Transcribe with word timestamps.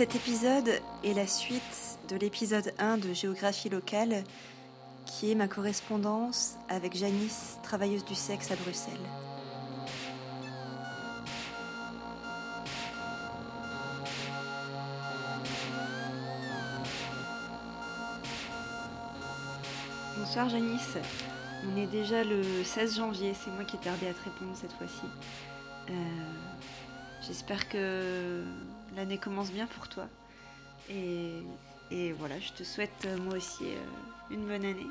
Cet 0.00 0.16
épisode 0.16 0.80
est 1.04 1.12
la 1.12 1.26
suite 1.26 1.98
de 2.08 2.16
l'épisode 2.16 2.72
1 2.78 2.96
de 2.96 3.12
Géographie 3.12 3.68
locale, 3.68 4.24
qui 5.04 5.30
est 5.30 5.34
ma 5.34 5.46
correspondance 5.46 6.56
avec 6.70 6.96
Janice, 6.96 7.58
travailleuse 7.62 8.06
du 8.06 8.14
sexe 8.14 8.50
à 8.50 8.56
Bruxelles. 8.56 8.94
Bonsoir 20.16 20.48
Janice, 20.48 20.96
on 21.70 21.76
est 21.76 21.86
déjà 21.88 22.24
le 22.24 22.64
16 22.64 22.96
janvier, 22.96 23.34
c'est 23.34 23.50
moi 23.50 23.64
qui 23.64 23.76
ai 23.76 23.80
tardé 23.80 24.08
à 24.08 24.14
te 24.14 24.24
répondre 24.24 24.52
cette 24.54 24.72
fois-ci. 24.72 25.04
Euh, 25.90 25.92
j'espère 27.20 27.68
que 27.68 28.42
l'année 28.96 29.18
commence 29.18 29.52
bien 29.52 29.66
pour 29.66 29.88
toi. 29.88 30.08
Et, 30.88 31.42
voilà, 32.18 32.38
je 32.40 32.52
te 32.52 32.62
souhaite 32.62 33.06
euh, 33.06 33.16
moi 33.18 33.36
aussi 33.36 33.64
euh, 33.64 33.76
une 34.30 34.46
bonne 34.46 34.64
année. 34.64 34.86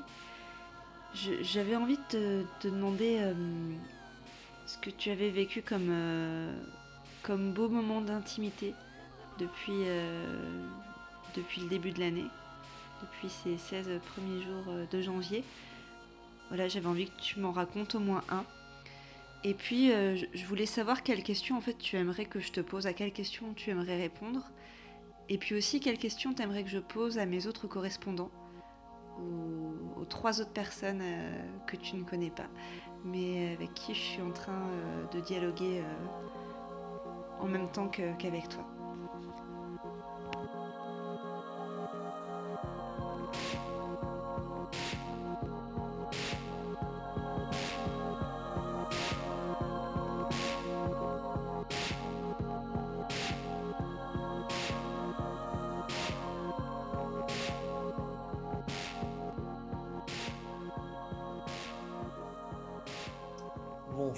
J'avais 1.13 1.75
envie 1.75 1.97
de 2.11 2.45
te, 2.59 2.67
demander 2.67 3.19
ce 4.67 4.77
que 4.77 4.91
tu 4.91 5.09
avais 5.09 5.29
vécu 5.29 5.63
comme, 5.63 7.51
beau 7.53 7.67
moment 7.67 7.99
d'intimité 8.01 8.75
depuis, 9.39 9.85
depuis 11.35 11.61
le 11.61 11.67
début 11.67 11.91
de 11.91 11.99
l'année 11.99 12.27
depuis 13.01 13.29
ces 13.29 13.57
16 13.57 13.99
premiers 14.13 14.41
jours 14.41 14.65
euh, 14.69 14.85
de 14.91 15.01
janvier. 15.01 15.43
Voilà, 16.49 16.67
j'avais 16.67 16.87
envie 16.87 17.05
que 17.05 17.21
tu 17.21 17.39
m'en 17.39 17.51
racontes 17.51 17.95
au 17.95 17.99
moins 17.99 18.23
un. 18.29 18.43
Et 19.43 19.53
puis, 19.53 19.91
euh, 19.91 20.17
je 20.33 20.45
voulais 20.45 20.65
savoir 20.65 21.01
quelles 21.01 21.23
questions 21.23 21.57
en 21.57 21.61
fait 21.61 21.77
tu 21.77 21.95
aimerais 21.95 22.25
que 22.25 22.39
je 22.39 22.51
te 22.51 22.59
pose, 22.59 22.87
à 22.87 22.93
quelles 22.93 23.13
questions 23.13 23.53
tu 23.53 23.69
aimerais 23.69 23.97
répondre. 23.97 24.51
Et 25.29 25.37
puis 25.37 25.55
aussi, 25.55 25.79
quelles 25.79 25.97
questions 25.97 26.33
tu 26.33 26.41
aimerais 26.41 26.63
que 26.63 26.69
je 26.69 26.79
pose 26.79 27.17
à 27.19 27.25
mes 27.25 27.47
autres 27.47 27.67
correspondants, 27.67 28.31
aux, 29.17 30.01
aux 30.01 30.05
trois 30.05 30.41
autres 30.41 30.51
personnes 30.51 31.01
euh, 31.01 31.41
que 31.67 31.77
tu 31.77 31.95
ne 31.95 32.03
connais 32.03 32.31
pas, 32.31 32.47
mais 33.05 33.53
avec 33.53 33.73
qui 33.73 33.93
je 33.93 33.99
suis 33.99 34.21
en 34.21 34.31
train 34.31 34.71
de 35.13 35.19
dialoguer 35.21 35.83
en 37.39 37.47
même 37.47 37.71
temps 37.71 37.87
qu'avec 37.87 38.49
toi. 38.49 38.78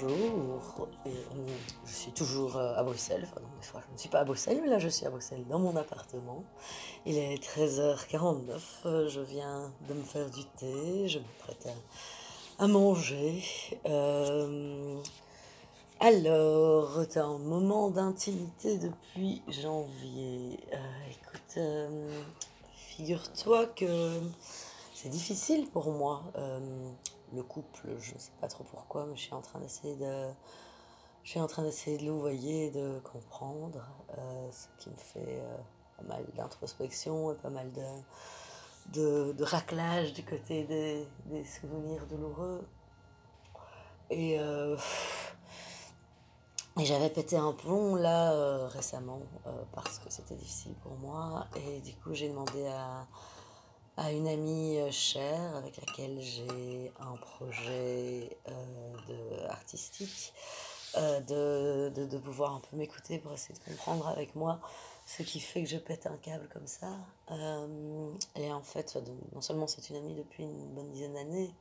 Bonjour, 0.02 0.88
euh, 1.06 1.10
je 1.86 1.94
suis 1.94 2.12
toujours 2.12 2.58
euh, 2.58 2.76
à 2.76 2.84
Bruxelles, 2.84 3.28
je 3.62 3.94
ne 3.94 3.98
suis 3.98 4.10
pas 4.10 4.20
à 4.20 4.24
Bruxelles, 4.24 4.60
mais 4.64 4.70
là 4.70 4.80
je 4.80 4.88
suis 4.88 5.06
à 5.06 5.10
Bruxelles 5.10 5.46
dans 5.48 5.60
mon 5.60 5.76
appartement. 5.76 6.44
Il 7.06 7.18
est 7.18 7.38
13h49, 7.44 8.60
euh, 8.86 9.10
je 9.10 9.22
viens 9.22 9.72
de 9.88 9.94
me 9.94 10.04
faire 10.04 10.30
du 10.30 10.44
thé, 10.58 11.08
je 11.08 11.20
me 11.20 11.26
prête 11.40 11.68
à, 12.58 12.68
manger. 12.68 13.44
alors, 16.00 17.02
c'est 17.10 17.20
un 17.20 17.38
moment 17.38 17.90
d'intimité 17.90 18.78
depuis 18.78 19.44
janvier. 19.50 20.60
écoute, 21.12 21.60
figure-toi 22.76 23.68
que 23.68 24.20
c'est 24.96 25.10
difficile 25.10 25.70
pour 25.70 25.92
moi 25.92 26.24
le 27.34 27.44
couple, 27.44 27.96
je 28.00 28.14
ne 28.14 28.20
sais 28.20 28.32
pas 28.40 28.48
trop 28.48 28.64
pourquoi, 28.64 29.06
mais 29.06 29.16
je 29.16 29.22
suis 29.22 29.34
en 29.34 29.42
train 29.42 29.60
d'essayer 29.60 29.96
de, 29.96 30.30
je 31.24 31.40
en 31.40 31.48
train 31.48 31.64
d'essayer 31.64 31.98
de 31.98 32.04
de 32.72 33.00
comprendre, 33.00 33.86
euh, 34.18 34.52
ce 34.52 34.68
qui 34.80 34.90
me 34.90 34.98
fait 34.98 35.40
euh, 35.40 35.58
pas 35.98 36.16
mal 36.16 36.26
d'introspection 36.36 37.32
et 37.32 37.36
pas 37.36 37.50
mal 37.50 37.72
de, 38.92 39.32
de, 39.34 39.44
raclage 39.44 40.14
du 40.14 40.24
côté 40.24 40.64
des, 40.64 41.08
des 41.26 41.46
souvenirs 41.46 42.08
douloureux. 42.08 42.68
Et, 44.10 44.40
euh, 44.40 44.76
et 46.80 46.86
j'avais 46.86 47.10
pété 47.10 47.38
un 47.38 47.54
plomb 47.54 47.96
là 47.96 48.68
récemment 48.68 49.22
parce 49.74 50.00
que 50.00 50.10
c'était 50.10 50.36
difficile 50.36 50.74
pour 50.82 50.94
moi. 50.94 51.46
Et 51.56 51.82
du 51.82 51.94
coup, 51.96 52.14
j'ai 52.14 52.30
demandé 52.30 52.66
à 52.68 53.08
à 54.02 54.12
une 54.12 54.28
amie 54.28 54.80
euh, 54.80 54.90
chère 54.90 55.56
avec 55.56 55.78
laquelle 55.78 56.20
j'ai 56.22 56.92
un 57.00 57.16
projet 57.18 58.36
euh, 58.50 59.48
artistique, 59.48 60.34
euh, 60.98 61.20
de, 61.92 62.06
de, 62.06 62.18
pouvoir 62.18 62.56
un 62.56 62.62
peu 62.62 62.78
m'écouter 62.78 63.20
pour 63.20 63.32
essayer 63.32 63.54
de 63.54 63.64
comprendre 63.64 64.08
avec 64.08 64.36
moi 64.36 64.60
ce 65.06 65.22
qui 65.22 65.40
fait 65.40 65.64
que 65.64 65.70
je 65.70 65.78
pète 65.78 66.08
un 66.08 66.18
câble 66.18 66.50
comme 66.52 66.66
ça. 66.66 66.88
et 68.36 68.52
en 68.52 68.62
fait, 68.62 68.98
non 69.34 69.42
seulement 69.42 69.68
c'est 69.68 69.90
une 69.90 69.98
amie 69.98 70.16
depuis 70.16 70.44
une 70.44 70.74
bonne 70.74 70.90
dizaine 70.90 71.14
d'années, 71.14 71.54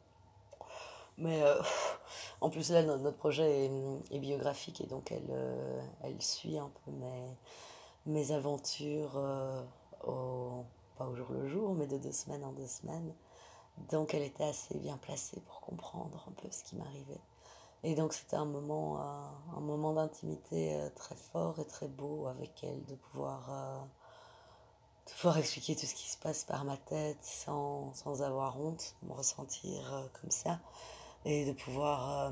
mais 1.18 1.42
en 2.40 2.48
plus 2.48 2.70
là, 2.70 2.82
notre, 2.82 3.16
projet 3.16 3.66
est, 3.66 3.70
est, 4.12 4.18
biographique 4.18 4.80
et 4.80 4.86
donc 4.86 5.12
elle, 5.12 5.30
elle 6.02 6.20
suit 6.22 6.58
un 6.58 6.70
peu 6.84 6.90
mes, 6.90 7.36
mes 8.06 8.32
aventures 8.32 9.20
au 10.04 10.64
pas 11.00 11.06
au 11.06 11.16
jour 11.16 11.28
le 11.30 11.48
jour, 11.48 11.74
mais 11.74 11.86
de 11.86 11.96
deux 11.96 12.12
semaines 12.12 12.44
en 12.44 12.52
deux 12.52 12.66
semaines. 12.66 13.14
Donc 13.90 14.12
elle 14.12 14.22
était 14.22 14.44
assez 14.44 14.76
bien 14.78 14.98
placée 14.98 15.40
pour 15.46 15.60
comprendre 15.62 16.26
un 16.28 16.32
peu 16.32 16.50
ce 16.50 16.62
qui 16.62 16.76
m'arrivait. 16.76 17.22
Et 17.84 17.94
donc 17.94 18.12
c'était 18.12 18.36
un 18.36 18.44
moment, 18.44 19.00
euh, 19.00 19.56
un 19.56 19.60
moment 19.60 19.94
d'intimité 19.94 20.74
euh, 20.74 20.90
très 20.90 21.16
fort 21.16 21.58
et 21.58 21.64
très 21.64 21.88
beau 21.88 22.26
avec 22.26 22.62
elle, 22.62 22.84
de 22.84 22.94
pouvoir, 22.96 23.48
euh, 23.50 23.80
de 25.06 25.12
pouvoir 25.12 25.38
expliquer 25.38 25.74
tout 25.74 25.86
ce 25.86 25.94
qui 25.94 26.10
se 26.10 26.18
passe 26.18 26.44
par 26.44 26.64
ma 26.64 26.76
tête 26.76 27.22
sans, 27.22 27.94
sans 27.94 28.20
avoir 28.22 28.60
honte, 28.60 28.94
me 29.02 29.14
ressentir 29.14 30.10
comme 30.20 30.30
ça, 30.30 30.60
et 31.24 31.46
de 31.46 31.52
pouvoir 31.52 32.30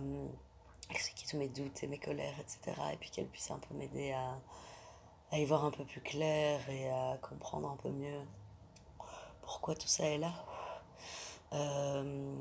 expliquer 0.91 1.27
tous 1.27 1.39
mes 1.39 1.49
doutes 1.49 1.83
et 1.83 1.87
mes 1.87 1.99
colères, 1.99 2.39
etc. 2.39 2.79
Et 2.93 2.99
puis 2.99 3.11
qu'elle 3.11 3.29
puisse 3.29 3.51
un 3.51 3.59
peu 3.59 3.75
m'aider 3.75 4.13
à, 4.13 4.39
à 5.31 5.39
y 5.39 5.47
voir 5.47 5.65
un 5.65 5.71
peu 5.71 5.87
plus 5.87 6.03
clair 6.03 6.69
et 6.69 6.91
à 6.91 7.17
comprendre 7.23 7.71
un 7.71 7.77
peu 7.77 7.89
mieux 7.89 8.21
pourquoi 9.49 9.75
tout 9.75 9.89
ça 9.89 10.05
est 10.05 10.19
là. 10.19 10.33
Euh, 11.55 12.35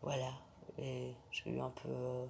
voilà. 0.00 0.30
Et 0.78 1.12
j'ai 1.32 1.50
eu 1.50 1.60
un 1.60 1.70
peu 1.70 1.88
euh, 1.88 2.24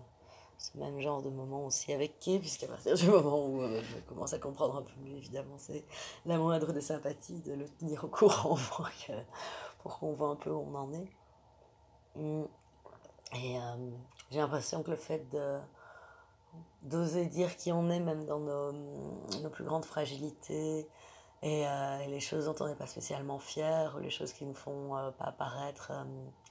ce 0.57 0.79
même 0.79 0.99
genre 1.01 1.21
de 1.21 1.29
moment 1.29 1.67
aussi 1.67 1.93
avec 1.93 2.19
Kay, 2.19 2.39
puisqu'à 2.39 2.67
partir 2.67 2.95
du 2.95 3.09
moment 3.09 3.47
où 3.47 3.61
euh, 3.61 3.83
je 3.83 4.01
commence 4.09 4.33
à 4.33 4.39
comprendre 4.39 4.77
un 4.77 4.83
peu 4.83 4.93
mieux, 5.03 5.19
évidemment, 5.19 5.57
c'est 5.59 5.85
la 6.25 6.39
moindre 6.39 6.73
des 6.73 6.81
sympathies 6.81 7.43
de 7.43 7.53
le 7.53 7.69
tenir 7.69 8.05
au 8.05 8.09
courant 8.09 8.57
pour, 9.83 9.99
qu'on 9.99 10.13
voit 10.15 10.29
un 10.29 10.37
peu 10.37 10.51
où 10.51 10.67
on 10.67 10.75
en 10.77 10.93
est. 10.95 11.11
Mm. 12.17 12.45
Et 13.35 13.57
j'ai 14.31 14.39
l'impression 14.39 14.83
que 14.83 14.91
le 14.91 14.97
fait 14.97 15.31
de 15.31 15.59
d'oser 16.83 17.27
dire 17.27 17.57
qui 17.57 17.73
on 17.73 17.89
est, 17.91 18.01
même 18.01 18.27
dans 18.27 18.41
nos, 18.41 18.73
nos 18.73 19.51
plus 19.51 19.65
grandes 19.65 19.87
fragilités, 19.87 20.87
euh, 21.45 21.99
et, 22.01 22.07
les 22.07 22.21
choses 22.21 22.45
dont 22.45 22.55
on 22.61 22.69
n'est 22.69 22.77
pas 22.77 22.87
spécialement 22.87 23.39
fier, 23.39 23.99
les 24.01 24.11
choses 24.11 24.33
qui 24.33 24.45
ne 24.45 24.53
font 24.53 24.97
euh, 24.97 25.11
pas 25.11 25.25
apparaître 25.27 25.91
euh, 25.91 26.05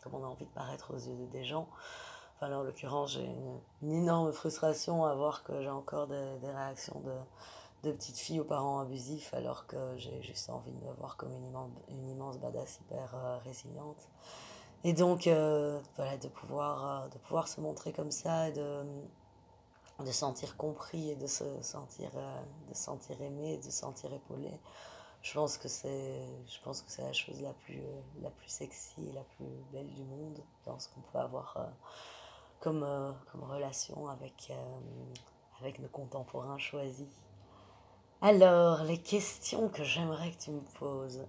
comme 0.04 0.16
on 0.16 0.24
a 0.24 0.28
envie 0.28 0.46
de 0.46 0.52
paraître 0.52 0.94
aux 0.94 0.98
yeux 0.98 1.28
des 1.32 1.46
gens. 1.46 1.68
Enfin, 2.36 2.52
en 2.54 2.64
l'occurrence, 2.64 3.14
j'ai 3.14 3.26
une, 3.82 3.94
énorme 3.94 4.34
frustration 4.34 5.06
à 5.06 5.14
voir 5.16 5.44
que 5.44 5.62
j'ai 5.62 5.70
encore 5.70 6.08
des, 6.08 6.40
des 6.42 6.52
réactions 6.52 7.00
de, 7.06 7.90
de 7.90 7.96
petites 7.96 8.18
filles 8.18 8.42
aux 8.42 8.46
parents 8.46 8.80
abusifs, 8.80 9.34
alors 9.34 9.66
que 9.68 9.78
j'ai 9.98 10.22
juste 10.22 10.50
envie 10.50 10.72
de 10.72 10.86
me 10.86 10.92
voir 10.94 11.16
comme 11.18 11.32
une 11.32 11.46
immense, 11.46 11.70
une 11.90 12.10
immense 12.10 12.40
badass 12.40 12.80
hyper 12.82 13.42
résiliente. 13.46 14.10
Et 14.84 14.94
donc, 14.94 15.30
voilà, 15.96 16.18
de 16.18 16.28
pouvoir, 16.28 17.08
de 17.10 17.18
pouvoir 17.20 17.48
se 17.48 17.62
montrer 17.62 17.94
comme 17.94 18.12
ça 18.12 18.50
et 18.50 18.52
de 18.52 18.84
de 20.02 20.12
sentir 20.12 20.58
compris 20.58 21.12
et 21.12 21.16
de 21.16 21.28
se 21.28 21.62
sentir 21.62 22.10
euh, 22.16 22.42
de 22.70 22.74
sentir 22.74 23.22
aimé 23.22 23.58
de 23.58 23.70
sentir 23.70 24.14
épaulé. 24.14 24.52
Je 25.22 25.34
pense 25.34 25.58
que 25.58 25.68
c'est 25.68 26.26
je 26.48 26.60
pense 26.64 26.82
que 26.82 26.92
c'est 26.92 27.04
la 27.04 27.14
chose 27.14 27.42
la 27.42 27.54
plus 27.54 27.80
euh, 27.80 28.02
la 28.22 28.30
plus 28.30 28.50
sexy 28.50 29.08
et 29.10 29.12
la 29.14 29.24
plus 29.24 29.46
belle 29.72 29.92
du 29.94 30.04
monde 30.04 30.40
dans 30.66 30.80
ce 30.80 30.90
qu'on 30.90 31.02
peut 31.02 31.20
avoir 31.20 31.58
euh, 31.58 31.66
comme 32.60 33.16
comme 33.32 33.44
relation 33.44 34.08
avec 34.08 34.54
avec 35.60 35.80
nos 35.80 35.90
contemporains 35.90 36.60
choisis. 36.60 37.08
Alors 38.22 38.84
les 38.84 39.00
questions 39.00 39.70
que 39.70 39.84
j'aimerais 39.84 40.32
que 40.32 40.38
tu 40.38 40.52
me 40.52 40.62
poses 40.80 41.26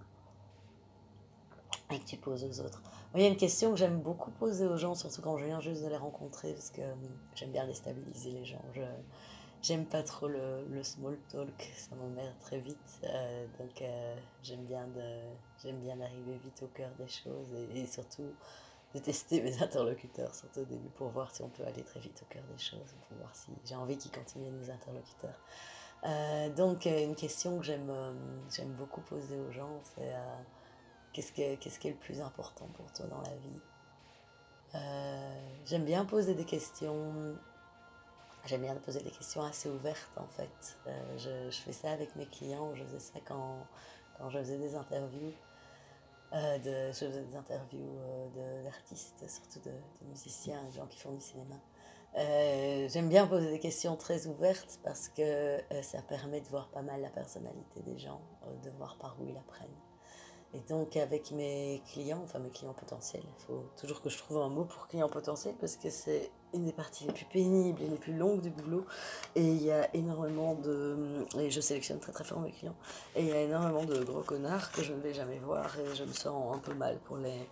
que 1.99 2.05
tu 2.05 2.17
poses 2.17 2.43
aux 2.43 2.59
autres 2.61 2.81
il 3.15 3.21
y 3.21 3.25
a 3.25 3.27
une 3.27 3.37
question 3.37 3.71
que 3.71 3.77
j'aime 3.77 3.99
beaucoup 3.99 4.31
poser 4.31 4.65
aux 4.65 4.77
gens, 4.77 4.95
surtout 4.95 5.21
quand 5.21 5.37
je 5.37 5.45
viens 5.45 5.59
juste 5.59 5.83
de 5.83 5.87
les 5.87 5.97
rencontrer, 5.97 6.53
parce 6.53 6.71
que 6.71 6.81
hum, 6.81 7.09
j'aime 7.35 7.51
bien 7.51 7.65
déstabiliser 7.65 8.31
les 8.31 8.45
gens. 8.45 8.63
j'aime 9.61 9.85
pas 9.85 10.03
trop 10.03 10.27
le, 10.27 10.83
small 10.83 11.17
talk, 11.29 11.71
ça 11.77 11.95
m'emmerde 11.95 12.35
très 12.39 12.59
vite. 12.59 12.77
Euh, 13.03 13.45
donc 13.59 13.81
euh, 13.81 14.15
j'aime 14.41 14.63
bien, 14.63 14.87
j'aime 15.61 15.79
bien 15.79 15.95
d'arriver 15.95 16.39
vite 16.43 16.63
au 16.63 16.67
cœur 16.67 16.89
des 16.97 17.07
choses 17.07 17.53
et, 17.75 17.85
surtout 17.85 18.33
de 18.95 18.99
tester 18.99 19.41
mes 19.41 19.55
interlocuteurs, 19.61 20.33
surtout 20.33 20.61
au 20.61 20.65
début, 20.65 20.89
pour 20.89 21.09
voir 21.09 21.33
si 21.33 21.43
on 21.43 21.49
peut 21.49 21.63
aller 21.65 21.83
très 21.83 21.99
vite 21.99 22.19
au 22.23 22.33
cœur 22.33 22.43
des 22.51 22.57
choses, 22.57 22.95
pour 23.07 23.17
voir 23.17 23.35
si 23.35 23.51
j'ai 23.65 23.75
envie 23.75 23.97
qu'ils 23.97 24.11
continuent 24.11 24.51
mes 24.51 24.69
interlocuteurs. 24.71 25.39
Euh, 26.05 26.49
donc 26.49 26.85
une 26.85 27.15
question 27.15 27.59
que 27.59 27.63
j'aime, 27.63 27.91
j'aime 28.49 28.73
beaucoup 28.73 29.01
poser 29.01 29.39
aux 29.39 29.51
gens, 29.51 29.79
c'est 29.95 30.13
qu'est-ce, 31.13 31.31
que, 31.31 31.55
qu'est-ce 31.55 31.79
qui 31.79 31.87
est 31.87 31.91
le 31.91 31.97
plus 31.97 32.21
important 32.21 32.67
pour 32.73 32.91
toi 32.93 33.05
dans 33.07 33.21
la 33.21 33.35
vie? 33.35 33.61
J'aime 35.65 35.85
bien 35.85 36.03
poser 36.03 36.33
des 36.33 36.45
questions 36.45 37.37
J'aime 38.45 38.63
bien 38.63 38.75
poser 38.75 38.99
des 39.01 39.09
questions 39.09 39.41
assez 39.41 39.69
ouvertes 39.69 40.17
en 40.17 40.27
fait. 40.27 40.77
Euh, 40.87 41.17
je, 41.49 41.57
fais 41.61 41.71
ça 41.71 41.91
avec 41.91 42.13
mes 42.17 42.25
clients, 42.25 42.75
je 42.75 42.83
faisais 42.83 42.99
ça 42.99 43.19
quand, 43.23 43.65
quand 44.17 44.29
je 44.29 44.39
faisais 44.39 44.57
des 44.57 44.75
interviews. 44.75 45.31
Euh, 46.33 46.91
je 46.91 47.05
faisais 47.05 47.23
des 47.23 47.35
interviews 47.37 47.97
euh, 48.37 48.63
d'artistes, 48.63 49.23
surtout 49.29 49.59
de, 49.59 49.71
de, 49.71 50.09
musiciens, 50.09 50.61
de 50.65 50.71
gens 50.71 50.87
qui 50.87 50.99
font 50.99 51.13
du 51.13 51.21
cinéma. 51.21 51.55
J'aime 52.89 53.07
bien 53.07 53.27
poser 53.27 53.49
des 53.49 53.59
questions 53.59 53.95
très 53.95 54.27
ouvertes 54.27 54.79
parce 54.83 55.07
que 55.07 55.59
ça 55.81 56.01
permet 56.01 56.41
de 56.41 56.47
voir 56.47 56.67
pas 56.67 56.81
mal 56.81 57.01
la 57.01 57.09
personnalité 57.09 57.81
des 57.81 57.97
gens, 57.97 58.21
de 58.63 58.69
voir 58.71 58.97
par 58.97 59.15
où 59.21 59.25
ils 59.25 59.37
apprennent. 59.37 59.69
Et 60.53 60.59
donc 60.69 60.97
avec 60.97 61.31
mes 61.31 61.81
clients, 61.91 62.21
enfin 62.23 62.37
mes 62.39 62.51
clients 62.51 62.73
potentiels, 62.73 63.23
il 63.25 63.45
faut 63.45 63.65
toujours 63.75 64.01
que 64.01 64.09
je 64.09 64.17
trouve 64.19 64.37
un 64.37 64.49
mot 64.49 64.65
pour 64.65 64.87
client 64.87 65.09
potentiel 65.09 65.55
parce 65.59 65.77
que 65.77 65.89
c'est 65.89 66.29
une 66.53 66.65
des 66.65 66.71
parties 66.71 67.05
les 67.05 67.13
plus 67.13 67.25
pénibles 67.25 67.81
et 67.81 67.87
les 67.87 67.97
plus 67.97 68.13
longues 68.13 68.41
du 68.41 68.51
boulot. 68.51 68.85
Et 69.35 69.43
il 69.43 69.63
y 69.63 69.71
a 69.71 69.89
énormément 69.95 70.53
de... 70.53 71.25
Et 71.39 71.49
je 71.49 71.59
sélectionne 71.59 71.99
très 71.99 72.11
très 72.11 72.23
fort 72.23 72.39
mes 72.39 72.51
clients. 72.51 72.75
Et 73.15 73.21
il 73.21 73.29
y 73.29 73.31
a 73.31 73.41
énormément 73.41 73.83
de 73.83 74.03
gros 74.03 74.21
connards 74.21 74.71
que 74.71 74.83
je 74.83 74.93
ne 74.93 74.99
vais 74.99 75.13
jamais 75.13 75.39
voir 75.39 75.75
et 75.79 75.95
je 75.95 76.03
me 76.03 76.13
sens 76.13 76.55
un 76.55 76.59
peu 76.59 76.73
mal 76.73 76.99
pour 77.05 77.17
les... 77.17 77.49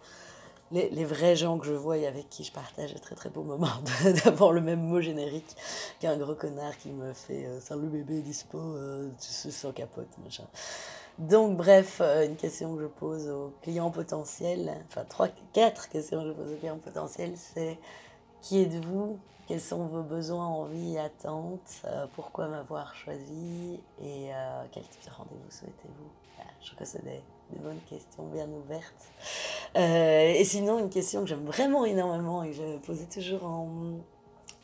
Les, 0.73 0.89
les, 0.89 1.03
vrais 1.03 1.35
gens 1.35 1.59
que 1.59 1.65
je 1.65 1.73
vois 1.73 1.97
et 1.97 2.07
avec 2.07 2.29
qui 2.29 2.45
je 2.45 2.53
partage 2.53 2.95
un 2.95 2.99
très 2.99 3.13
très 3.13 3.29
beau 3.29 3.43
moment 3.43 3.67
d'avoir 4.23 4.53
le 4.53 4.61
même 4.61 4.79
mot 4.79 5.01
générique 5.01 5.57
qu'un 5.99 6.15
gros 6.15 6.33
connard 6.33 6.77
qui 6.77 6.91
me 6.91 7.11
fait 7.11 7.45
euh, 7.45 7.59
Salut 7.59 7.89
bébé, 7.89 8.21
dispo, 8.21 8.57
euh, 8.57 9.09
tu 9.19 9.51
sens 9.51 9.73
capote, 9.75 10.07
machin. 10.23 10.45
Donc, 11.21 11.55
bref, 11.55 12.01
euh, 12.01 12.25
une 12.25 12.35
question 12.35 12.75
que 12.75 12.81
je 12.81 12.87
pose 12.87 13.29
aux 13.29 13.53
clients 13.61 13.91
potentiels, 13.91 14.73
enfin, 14.87 15.05
trois, 15.07 15.27
quatre 15.53 15.87
questions 15.87 16.19
que 16.23 16.29
je 16.29 16.33
pose 16.33 16.53
aux 16.53 16.57
clients 16.57 16.79
potentiels, 16.83 17.33
c'est 17.35 17.77
qui 18.41 18.59
êtes-vous? 18.59 19.19
Quels 19.47 19.61
sont 19.61 19.85
vos 19.85 20.01
besoins, 20.01 20.47
envies, 20.47 20.97
attentes? 20.97 21.83
Euh, 21.85 22.07
Pourquoi 22.15 22.47
m'avoir 22.47 22.95
choisi? 22.95 23.79
Et 24.01 24.33
euh, 24.33 24.63
quel 24.71 24.81
type 24.81 25.05
de 25.05 25.11
rendez-vous 25.11 25.51
souhaitez-vous? 25.51 26.09
Je 26.59 26.67
trouve 26.67 26.79
que 26.79 26.85
c'est 26.85 27.03
des, 27.03 27.21
bonnes 27.51 27.81
questions 27.87 28.23
bien 28.25 28.47
ouvertes. 28.47 29.11
et 29.75 30.43
sinon, 30.43 30.79
une 30.79 30.89
question 30.89 31.21
que 31.21 31.27
j'aime 31.27 31.45
vraiment 31.45 31.85
énormément 31.85 32.41
et 32.41 32.49
que 32.49 32.55
je 32.55 32.77
posais 32.77 33.05
toujours 33.05 33.43
en, 33.43 33.67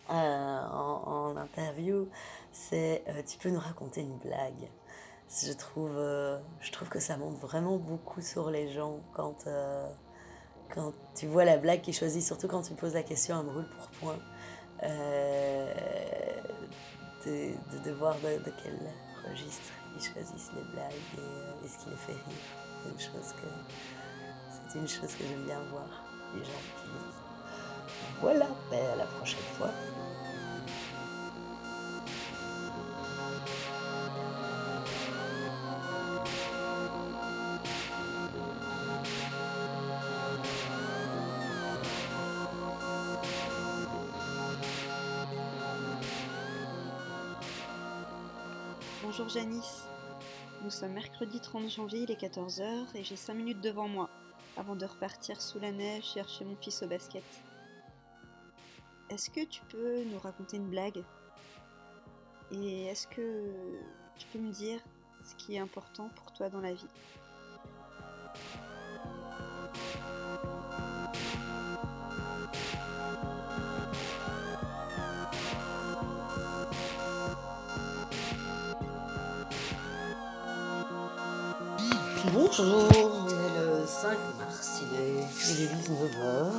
en, 0.10 1.38
interview, 1.38 2.08
c'est 2.52 3.04
tu 3.28 3.38
peux 3.38 3.50
nous 3.50 3.60
raconter 3.60 4.02
une 4.02 4.18
blague? 4.18 4.70
Je 5.30 5.54
trouve, 5.54 5.96
euh, 5.98 6.40
je 6.62 6.72
trouve 6.72 6.90
que 6.90 7.00
ça 7.00 7.18
monte 7.18 7.38
vraiment 7.38 7.78
beaucoup 7.78 8.22
sur 8.22 8.50
les 8.50 8.72
gens 8.72 9.00
quand, 9.14 9.46
euh, 9.48 9.90
quand 10.74 10.94
tu 11.16 11.28
vois 11.28 11.46
la 11.46 11.58
blague 11.58 11.82
qu'ils 11.82 11.94
choisissent, 11.94 12.28
surtout 12.28 12.48
quand 12.48 12.62
tu 12.62 12.74
poses 12.74 12.94
la 12.94 13.04
question 13.04 13.38
à 13.38 13.44
brûle 13.44 13.68
pour 13.78 13.88
point, 14.00 14.20
euh, 14.84 15.74
de, 17.26 17.52
de, 17.84 17.92
voir 17.92 18.16
de, 18.16 18.52
quel 18.64 18.80
registre 19.30 19.74
ils 19.98 20.04
choisissent 20.04 20.52
les 20.56 20.64
blagues 20.74 20.94
et, 21.64 21.68
ce 21.68 21.78
qui 21.84 21.90
les 21.90 21.96
fait 21.98 22.14
rire. 22.14 22.98
C'est 24.72 24.80
une 24.80 24.88
chose 24.88 25.16
que, 25.16 25.24
que 25.24 25.28
j'aime 25.28 25.44
bien 25.46 25.60
voir, 25.72 26.06
les 26.36 26.44
gens 26.44 26.52
qui... 26.78 26.90
Voilà, 28.22 28.48
ben 28.72 28.86
à 28.94 28.96
la 28.96 29.06
prochaine 29.06 29.40
fois. 29.58 29.70
Janice. 49.38 49.84
Nous 50.64 50.72
sommes 50.72 50.94
mercredi 50.94 51.40
30 51.40 51.70
janvier, 51.70 52.00
il 52.00 52.12
est 52.12 52.20
14h 52.20 52.96
et 52.96 53.04
j'ai 53.04 53.16
5 53.16 53.36
minutes 53.36 53.62
devant 53.62 53.88
moi 53.88 54.10
avant 54.58 54.76
de 54.76 54.84
repartir 54.84 55.40
sous 55.40 55.60
la 55.60 55.72
neige 55.72 56.06
chercher 56.06 56.44
mon 56.44 56.56
fils 56.56 56.82
au 56.82 56.88
basket. 56.88 57.24
Est-ce 59.12 59.30
que 59.30 59.46
tu 59.46 59.62
peux 59.70 60.04
nous 60.06 60.18
raconter 60.18 60.58
une 60.58 60.72
blague? 60.72 61.04
Et 62.50 62.86
est-ce 62.86 63.08
que 63.08 63.52
tu 64.18 64.26
peux 64.34 64.40
me 64.40 64.52
dire 64.52 64.80
ce 65.24 65.36
qui 65.36 65.54
est 65.54 65.60
important 65.60 66.10
pour 66.16 66.34
toi 66.34 66.50
dans 66.50 66.62
la 66.62 66.74
vie? 66.74 66.88
Bonjour, 82.34 82.90
on 82.94 83.30
est 83.30 83.60
le 83.60 83.86
5 83.86 84.18
mars, 84.38 84.82
il 84.82 85.00
est, 85.00 85.66
19h. 85.66 86.52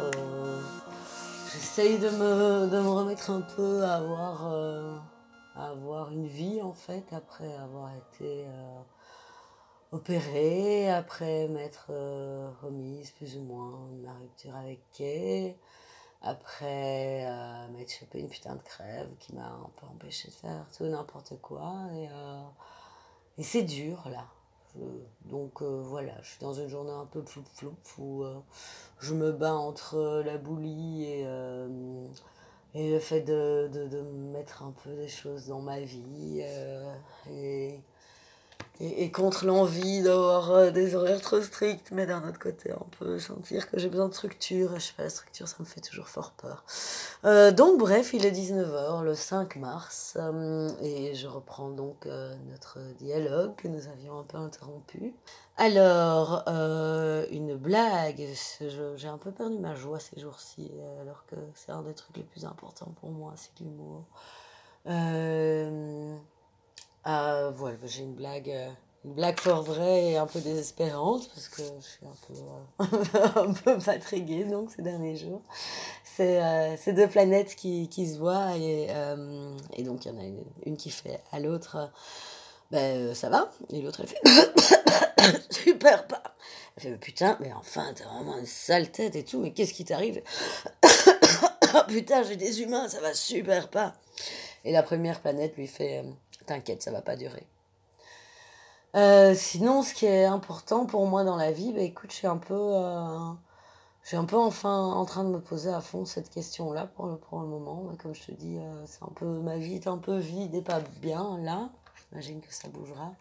Euh, 0.00 0.60
j'essaye 1.52 1.98
de 1.98 2.10
me, 2.10 2.68
de 2.70 2.78
me 2.78 2.88
remettre 2.88 3.30
un 3.30 3.40
peu 3.40 3.82
à 3.82 3.94
avoir, 3.96 4.46
euh, 4.52 4.96
à 5.56 5.70
avoir 5.70 6.12
une 6.12 6.28
vie 6.28 6.62
en 6.62 6.74
fait, 6.74 7.12
après 7.12 7.52
avoir 7.56 7.90
été 7.96 8.44
euh, 8.46 8.80
opérée, 9.90 10.90
après 10.90 11.48
m'être 11.48 11.88
remise 12.62 13.10
plus 13.10 13.36
ou 13.36 13.42
moins 13.42 13.88
de 13.94 14.02
ma 14.02 14.14
rupture 14.14 14.54
avec 14.54 14.80
Kay, 14.92 15.56
après 16.22 17.28
m'être 17.72 17.90
chopé 17.90 18.20
une 18.20 18.28
putain 18.28 18.54
de 18.54 18.62
crève 18.62 19.08
qui 19.18 19.34
m'a 19.34 19.46
un 19.46 19.70
peu 19.76 19.86
empêché 19.86 20.28
de 20.28 20.34
faire 20.34 20.66
tout 20.76 20.84
n'importe 20.84 21.40
quoi. 21.40 21.72
Et, 21.94 22.08
et 23.38 23.42
c'est 23.42 23.64
dur 23.64 24.08
là 24.08 24.26
donc 25.24 25.62
euh, 25.62 25.80
voilà, 25.82 26.12
je 26.22 26.30
suis 26.30 26.40
dans 26.40 26.52
une 26.52 26.68
journée 26.68 26.90
un 26.92 27.06
peu 27.06 27.22
flou 27.22 27.42
flou 27.52 27.74
où 27.98 28.24
euh, 28.24 28.34
je 29.00 29.14
me 29.14 29.32
bats 29.32 29.54
entre 29.54 30.22
la 30.24 30.38
boulie 30.38 31.04
et, 31.04 31.22
euh, 31.26 32.06
le 32.74 32.98
fait 32.98 33.22
de, 33.22 33.68
de, 33.72 34.00
mettre 34.02 34.62
un 34.62 34.72
peu 34.84 34.94
des 34.94 35.08
choses 35.08 35.46
dans 35.46 35.60
ma 35.60 35.80
vie. 35.80 36.44
Et, 38.80 39.10
contre 39.10 39.46
l'envie 39.46 40.02
d'avoir 40.02 40.50
euh, 40.50 40.70
des 40.70 40.94
horaires 40.94 41.20
trop 41.20 41.40
stricts, 41.40 41.90
mais 41.92 42.06
d'un 42.06 42.26
autre 42.28 42.38
côté, 42.38 42.72
on 42.78 42.84
peut 42.98 43.18
sentir 43.18 43.70
que 43.70 43.78
j'ai 43.78 43.88
besoin 43.88 44.08
de 44.08 44.14
structure, 44.14 44.74
et 44.74 44.80
je 44.80 44.86
sais 44.86 44.92
pas, 44.96 45.04
la 45.04 45.10
structure, 45.10 45.48
ça 45.48 45.56
me 45.60 45.64
fait 45.64 45.80
toujours 45.80 46.08
fort 46.08 46.32
peur. 46.32 46.64
Euh, 47.24 47.52
donc, 47.52 47.78
bref, 47.78 48.12
il 48.12 48.26
est 48.26 48.30
19h, 48.30 49.02
le 49.02 49.14
5 49.14 49.56
mars, 49.56 50.16
euh, 50.18 50.70
et 50.82 51.14
je 51.14 51.26
reprends 51.26 51.70
donc 51.70 52.06
notre 52.50 52.78
dialogue 52.98 53.54
que 53.56 53.68
nous 53.68 53.88
avions 53.88 54.18
un 54.18 54.24
peu 54.24 54.38
interrompu. 54.38 55.14
Alors, 55.56 56.44
une 56.46 57.56
blague, 57.56 58.26
j'ai 58.96 59.08
un 59.08 59.18
peu 59.18 59.32
perdu 59.32 59.58
ma 59.58 59.74
joie 59.74 59.98
ces 59.98 60.20
jours-ci, 60.20 60.70
alors 61.00 61.24
que 61.26 61.36
c'est 61.54 61.72
un 61.72 61.82
des 61.82 61.94
trucs 61.94 62.16
les 62.16 62.24
plus 62.24 62.44
importants 62.44 62.92
pour 63.00 63.10
moi, 63.10 63.32
c'est 63.36 63.58
l'humour. 63.60 64.04
Euh, 64.88 66.16
euh, 67.06 67.50
voilà, 67.54 67.76
j'ai 67.84 68.02
une 68.02 68.14
blague, 68.14 68.50
euh, 68.50 68.68
une 69.04 69.14
blague 69.14 69.38
fort 69.38 69.62
vraie 69.62 70.12
et 70.12 70.16
un 70.16 70.26
peu 70.26 70.40
désespérante 70.40 71.28
parce 71.28 71.48
que 71.48 71.62
je 71.80 71.86
suis 71.86 72.06
un 72.06 72.16
peu, 72.26 72.34
euh, 72.80 73.42
un 73.48 73.52
peu 73.52 73.78
fatiguée 73.78 74.44
donc 74.44 74.70
ces 74.74 74.82
derniers 74.82 75.16
jours. 75.16 75.42
C'est 76.04 76.42
euh, 76.42 76.92
deux 76.92 77.06
planètes 77.06 77.54
qui, 77.54 77.88
qui 77.88 78.08
se 78.08 78.18
voient 78.18 78.56
et, 78.56 78.88
et 79.74 79.82
donc 79.82 80.04
il 80.04 80.12
y 80.12 80.14
en 80.14 80.18
a 80.18 80.24
une, 80.24 80.44
une 80.64 80.76
qui 80.76 80.90
fait 80.90 81.20
à 81.30 81.40
l'autre 81.40 81.90
ben 82.72 83.14
ça 83.14 83.28
va 83.28 83.50
et 83.70 83.80
l'autre 83.80 84.00
elle 84.00 84.08
fait 84.08 85.42
super 85.50 86.06
pas. 86.08 86.22
Elle 86.76 86.82
fait 86.82 86.98
putain 86.98 87.36
mais 87.40 87.52
enfin 87.52 87.92
t'as 87.94 88.06
vraiment 88.06 88.38
une 88.38 88.46
sale 88.46 88.90
tête 88.90 89.14
et 89.14 89.24
tout 89.24 89.38
mais 89.38 89.52
qu'est-ce 89.52 89.74
qui 89.74 89.84
t'arrive 89.84 90.22
Putain 91.88 92.22
j'ai 92.24 92.36
des 92.36 92.62
humains 92.62 92.88
ça 92.88 93.00
va 93.00 93.14
super 93.14 93.68
pas. 93.68 93.94
Et 94.64 94.72
la 94.72 94.82
première 94.82 95.20
planète 95.20 95.56
lui 95.56 95.68
fait 95.68 96.04
T'inquiète, 96.46 96.82
ça 96.82 96.90
va 96.92 97.02
pas 97.02 97.16
durer. 97.16 97.46
Euh, 98.94 99.34
sinon, 99.34 99.82
ce 99.82 99.92
qui 99.92 100.06
est 100.06 100.24
important 100.24 100.86
pour 100.86 101.06
moi 101.06 101.24
dans 101.24 101.36
la 101.36 101.52
vie, 101.52 101.72
bah, 101.72 101.80
écoute, 101.80 102.10
je 102.10 102.16
suis 102.16 102.26
un 102.26 102.38
peu, 102.38 102.54
euh, 102.54 103.18
suis 104.04 104.16
un 104.16 104.24
peu 104.24 104.36
enfin 104.36 104.70
en 104.78 105.04
train 105.04 105.24
de 105.24 105.28
me 105.28 105.40
poser 105.40 105.70
à 105.70 105.80
fond 105.80 106.04
cette 106.04 106.30
question-là 106.30 106.86
pour 106.86 107.06
le, 107.06 107.16
pour 107.16 107.40
le 107.40 107.46
moment. 107.46 107.84
Mais 107.90 107.96
comme 107.96 108.14
je 108.14 108.22
te 108.26 108.32
dis, 108.32 108.58
c'est 108.86 109.02
un 109.02 109.12
peu, 109.14 109.26
ma 109.26 109.58
vie 109.58 109.74
est 109.74 109.86
un 109.88 109.98
peu 109.98 110.16
vide 110.16 110.54
et 110.54 110.62
pas 110.62 110.80
bien 111.02 111.38
là. 111.38 111.68
J'imagine 112.10 112.40
que 112.40 112.54
ça 112.54 112.68
bougera. 112.68 113.12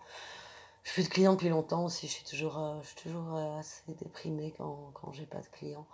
Je 0.84 0.92
fais 0.92 1.04
de 1.04 1.08
clients 1.10 1.34
depuis 1.34 1.50
longtemps 1.50 1.86
aussi. 1.86 2.08
Je 2.08 2.14
suis 2.14 2.26
toujours, 2.26 2.60
je 2.84 2.88
suis 2.88 3.10
toujours 3.10 3.36
assez 3.60 3.82
déprimée 4.00 4.54
quand, 4.58 4.92
quand 4.94 5.12
j'ai 5.14 5.26
pas 5.26 5.40
de 5.40 5.48
clients. 5.48 5.88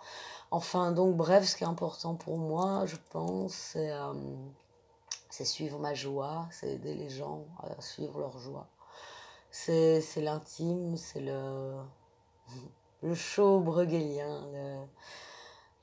Enfin, 0.50 0.92
donc, 0.92 1.16
bref, 1.16 1.44
ce 1.48 1.56
qui 1.56 1.64
est 1.64 1.66
important 1.66 2.14
pour 2.14 2.36
moi, 2.36 2.84
je 2.86 2.96
pense, 3.10 3.54
c'est 3.54 3.90
c'est 5.32 5.46
suivre 5.46 5.78
ma 5.78 5.94
joie, 5.94 6.46
c'est 6.50 6.74
aider 6.74 6.94
les 6.94 7.08
gens 7.08 7.46
à 7.58 7.80
suivre 7.80 8.18
leur 8.20 8.38
joie. 8.38 8.68
C'est 9.50 10.02
l'intime, 10.16 10.98
c'est 10.98 11.20
le, 11.20 11.78
le 13.02 13.14
show 13.14 13.60
brueggelien. 13.60 14.46
Le... 14.52 14.84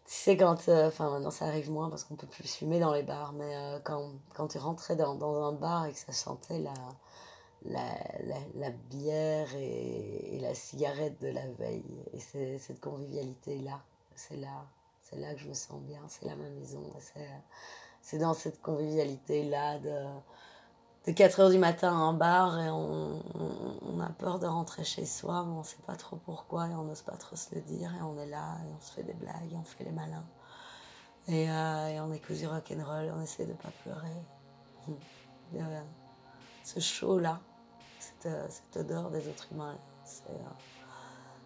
Tu 0.05 0.13
sais, 0.13 0.37
quand. 0.37 0.69
Euh, 0.69 0.89
enfin, 0.89 1.09
maintenant 1.09 1.31
ça 1.31 1.45
arrive 1.45 1.71
moins 1.71 1.89
parce 1.89 2.03
qu'on 2.03 2.15
peut 2.15 2.27
plus 2.27 2.47
fumer 2.47 2.79
dans 2.79 2.93
les 2.93 3.01
bars, 3.01 3.33
mais 3.33 3.55
euh, 3.55 3.79
quand, 3.83 4.11
quand 4.35 4.49
tu 4.49 4.59
rentrais 4.59 4.95
dans, 4.95 5.15
dans, 5.15 5.43
un 5.43 5.53
bar 5.53 5.87
et 5.87 5.93
que 5.93 5.99
ça 5.99 6.13
sentait 6.13 6.59
la, 6.59 6.73
la, 7.65 7.97
la, 8.25 8.37
la 8.53 8.69
bière 8.69 9.47
et, 9.55 10.35
et, 10.35 10.39
la 10.41 10.53
cigarette 10.53 11.19
de 11.21 11.29
la 11.29 11.47
veille, 11.47 12.05
et 12.13 12.19
cette 12.59 12.81
convivialité-là, 12.81 13.81
c'est 14.15 14.37
là, 14.37 14.67
c'est 15.01 15.17
là 15.17 15.33
que 15.33 15.39
je 15.39 15.47
me 15.47 15.55
sens 15.55 15.81
bien, 15.81 16.01
c'est 16.07 16.25
là 16.25 16.35
ma 16.35 16.49
maison, 16.49 16.83
c'est 16.99 17.27
c'est 18.01 18.17
dans 18.17 18.33
cette 18.33 18.61
convivialité-là 18.61 19.79
de, 19.79 20.03
de 21.07 21.11
4 21.11 21.39
heures 21.39 21.49
du 21.49 21.57
matin 21.57 21.93
en 21.93 22.13
bar 22.13 22.59
et 22.59 22.69
on, 22.69 23.99
a 23.99 24.09
peur 24.09 24.39
de 24.39 24.47
rentrer 24.47 24.83
chez 24.83 25.05
soi, 25.05 25.43
mais 25.45 25.53
on 25.53 25.59
ne 25.59 25.63
sait 25.63 25.81
pas 25.85 25.95
trop 25.95 26.15
pourquoi 26.15 26.67
et 26.67 26.73
on 26.73 26.83
n'ose 26.83 27.01
pas 27.01 27.17
trop 27.17 27.35
se 27.35 27.53
le 27.53 27.61
dire 27.61 27.93
et 27.93 28.01
on 28.01 28.17
est 28.19 28.27
là 28.27 28.57
et 28.65 28.71
on 28.75 28.81
se 28.81 28.93
fait 28.93 29.03
des 29.03 29.13
blagues, 29.13 29.53
on 29.53 29.63
fait 29.63 29.83
les 29.83 29.91
malins. 29.91 30.25
Et, 31.27 31.49
euh, 31.49 32.03
on 32.03 32.13
écoute 32.13 32.37
du 32.37 32.47
rock'n'roll, 32.47 33.13
on 33.15 33.21
essaie 33.21 33.45
de 33.45 33.53
pas 33.53 33.71
pleurer. 33.83 34.07
Euh, 35.55 35.81
ce 36.63 36.79
chaud-là, 36.79 37.39
euh, 38.27 38.47
cette, 38.49 38.77
odeur 38.77 39.09
des 39.09 39.27
autres 39.27 39.47
humains, 39.51 39.79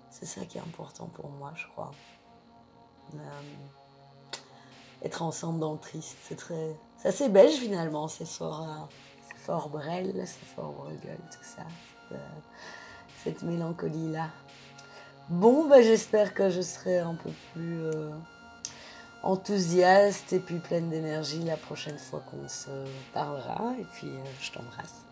c'est 0.09 0.25
ça 0.25 0.45
qui 0.45 0.57
est 0.57 0.61
important 0.61 1.07
pour 1.07 1.29
moi, 1.29 1.53
je 1.55 1.65
crois 1.67 1.93
être 5.03 5.21
ensemble 5.21 5.59
dans 5.59 5.73
le 5.73 5.79
triste. 5.79 6.17
C'est 6.23 6.35
très. 6.35 6.75
C'est 6.97 7.09
assez 7.09 7.29
belge 7.29 7.55
finalement, 7.55 8.07
c'est 8.07 8.27
fort, 8.27 8.63
euh, 8.63 8.95
fort 9.37 9.69
Brel, 9.69 10.13
c'est 10.25 10.45
fort 10.55 10.71
Bruegel, 10.71 11.17
tout 11.31 11.43
ça. 11.43 11.63
Cette, 13.23 13.43
euh, 13.43 13.47
mélancolie-là. 13.47 14.29
Bon, 15.29 15.67
bah, 15.67 15.81
j'espère 15.81 16.33
que 16.33 16.49
je 16.49 16.61
serai 16.61 16.99
un 16.99 17.15
peu 17.15 17.29
plus 17.53 17.85
euh, 17.85 18.09
enthousiaste 19.21 20.33
et 20.33 20.39
puis 20.39 20.59
pleine 20.59 20.89
d'énergie 20.89 21.43
la 21.43 21.57
prochaine 21.57 21.97
fois 21.97 22.23
qu'on 22.29 22.47
se 22.47 22.69
parlera. 23.13 23.73
Et 23.79 23.85
puis, 23.93 24.11
je 24.41 24.51
t'embrasse. 24.51 25.05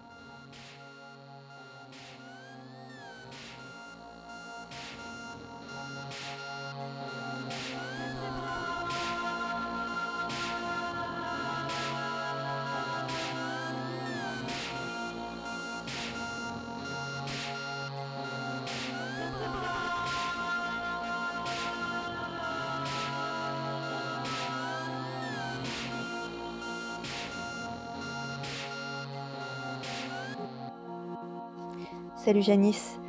Salut 32.24 32.44
Janice, 32.44 33.00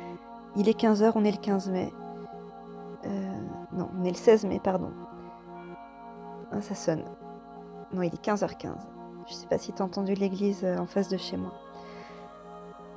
il 0.55 0.67
est 0.67 0.79
15h, 0.79 1.11
on 1.13 1.23
est 1.23 1.29
le 1.29 1.37
15 1.37 1.69
mai. 1.69 1.93
Euh, 3.05 3.09
non, 3.71 3.87
on 3.95 4.05
est 4.05 4.09
le 4.09 4.15
16 4.15 4.45
mai, 4.45 4.59
pardon. 4.59 4.89
Ah, 6.51 6.61
ça 6.61 6.73
sonne. 6.73 7.03
Non, 7.93 8.01
il 8.01 8.11
est 8.11 8.25
15h15. 8.25 8.71
Je 9.27 9.33
sais 9.35 9.45
pas 9.45 9.59
si 9.59 9.71
t'as 9.71 9.83
entendu 9.83 10.15
l'église 10.15 10.61
euh, 10.63 10.79
en 10.79 10.87
face 10.87 11.09
de 11.09 11.17
chez 11.17 11.37
moi. 11.37 11.53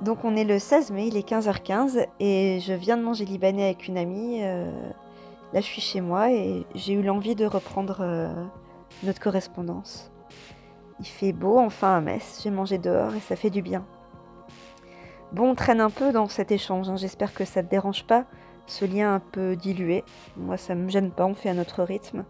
Donc 0.01 0.25
on 0.25 0.35
est 0.35 0.43
le 0.43 0.57
16 0.57 0.89
mai, 0.89 1.05
il 1.05 1.17
est 1.17 1.29
15h15 1.29 2.07
et 2.19 2.61
je 2.61 2.73
viens 2.73 2.97
de 2.97 3.03
manger 3.03 3.23
libanais 3.23 3.65
avec 3.65 3.87
une 3.87 3.99
amie. 3.99 4.39
Euh, 4.41 4.71
là 5.53 5.61
je 5.61 5.67
suis 5.67 5.83
chez 5.83 6.01
moi 6.01 6.31
et 6.31 6.65
j'ai 6.73 6.93
eu 6.93 7.03
l'envie 7.03 7.35
de 7.35 7.45
reprendre 7.45 8.03
notre 9.03 9.19
correspondance. 9.19 10.11
Il 10.99 11.05
fait 11.05 11.31
beau 11.31 11.59
enfin 11.59 11.97
à 11.97 12.01
Metz, 12.01 12.41
j'ai 12.43 12.49
mangé 12.49 12.79
dehors 12.79 13.13
et 13.13 13.19
ça 13.19 13.35
fait 13.35 13.51
du 13.51 13.61
bien. 13.61 13.85
Bon, 15.33 15.51
on 15.51 15.55
traîne 15.55 15.81
un 15.81 15.89
peu 15.89 16.13
dans 16.13 16.27
cet 16.27 16.51
échange, 16.51 16.89
hein. 16.89 16.95
j'espère 16.95 17.33
que 17.33 17.43
ça 17.43 17.61
ne 17.61 17.67
te 17.67 17.71
dérange 17.71 18.05
pas, 18.05 18.25
ce 18.65 18.85
lien 18.85 19.13
un 19.15 19.19
peu 19.19 19.57
dilué. 19.57 20.05
Moi, 20.37 20.55
ça 20.55 20.73
me 20.73 20.89
gêne 20.89 21.11
pas, 21.11 21.25
on 21.25 21.35
fait 21.35 21.49
à 21.49 21.53
notre 21.53 21.83
rythme. 21.83 22.23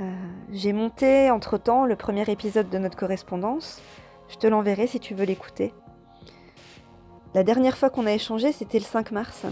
Euh, 0.00 0.04
j'ai 0.50 0.72
monté 0.72 1.30
entre-temps 1.30 1.84
le 1.84 1.96
premier 1.96 2.28
épisode 2.30 2.70
de 2.70 2.78
notre 2.78 2.96
correspondance. 2.96 3.82
Je 4.28 4.36
te 4.36 4.46
l'enverrai 4.46 4.86
si 4.86 4.98
tu 4.98 5.14
veux 5.14 5.26
l'écouter. 5.26 5.74
La 7.34 7.42
dernière 7.42 7.76
fois 7.76 7.90
qu'on 7.90 8.06
a 8.06 8.12
échangé, 8.12 8.50
c'était 8.52 8.78
le 8.78 8.84
5 8.84 9.10
mars. 9.10 9.44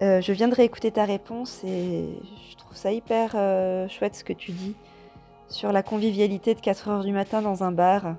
Euh, 0.00 0.22
je 0.22 0.32
viendrai 0.32 0.64
écouter 0.64 0.90
ta 0.90 1.04
réponse 1.04 1.62
et 1.64 2.18
je 2.50 2.56
trouve 2.56 2.76
ça 2.76 2.92
hyper 2.92 3.32
euh, 3.34 3.88
chouette 3.88 4.14
ce 4.14 4.24
que 4.24 4.32
tu 4.32 4.52
dis 4.52 4.74
sur 5.48 5.70
la 5.70 5.82
convivialité 5.82 6.54
de 6.54 6.60
4 6.60 6.88
heures 6.88 7.04
du 7.04 7.12
matin 7.12 7.42
dans 7.42 7.62
un 7.62 7.72
bar 7.72 8.16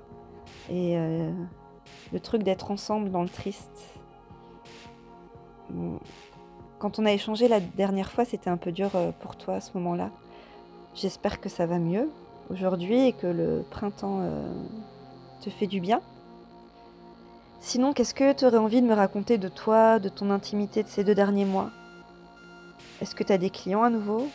et 0.70 0.96
le 2.14 2.20
truc 2.20 2.44
d'être 2.44 2.70
ensemble 2.70 3.10
dans 3.10 3.22
le 3.22 3.28
triste. 3.28 3.98
Quand 6.78 6.98
on 7.00 7.06
a 7.06 7.12
échangé 7.12 7.48
la 7.48 7.58
dernière 7.58 8.12
fois, 8.12 8.24
c'était 8.24 8.50
un 8.50 8.56
peu 8.56 8.70
dur 8.70 8.90
euh, 8.94 9.10
pour 9.20 9.36
toi 9.36 9.54
à 9.54 9.60
ce 9.60 9.72
moment-là. 9.74 10.10
J'espère 10.94 11.40
que 11.40 11.48
ça 11.48 11.66
va 11.66 11.78
mieux 11.78 12.08
aujourd'hui 12.50 13.08
et 13.08 13.12
que 13.12 13.26
le 13.26 13.64
printemps 13.68 14.20
euh, 14.20 14.52
te 15.40 15.50
fait 15.50 15.66
du 15.66 15.80
bien. 15.80 16.00
Sinon, 17.58 17.92
qu'est-ce 17.92 18.14
que 18.14 18.32
tu 18.32 18.44
aurais 18.44 18.58
envie 18.58 18.80
de 18.80 18.86
me 18.86 18.94
raconter 18.94 19.36
de 19.36 19.48
toi, 19.48 19.98
de 19.98 20.08
ton 20.08 20.30
intimité 20.30 20.84
de 20.84 20.88
ces 20.88 21.02
deux 21.02 21.16
derniers 21.16 21.46
mois? 21.46 21.70
Est-ce 23.00 23.16
que 23.16 23.24
tu 23.24 23.32
as 23.32 23.38
des 23.38 23.50
clients 23.50 23.82
à 23.82 23.90
nouveau? 23.90 24.28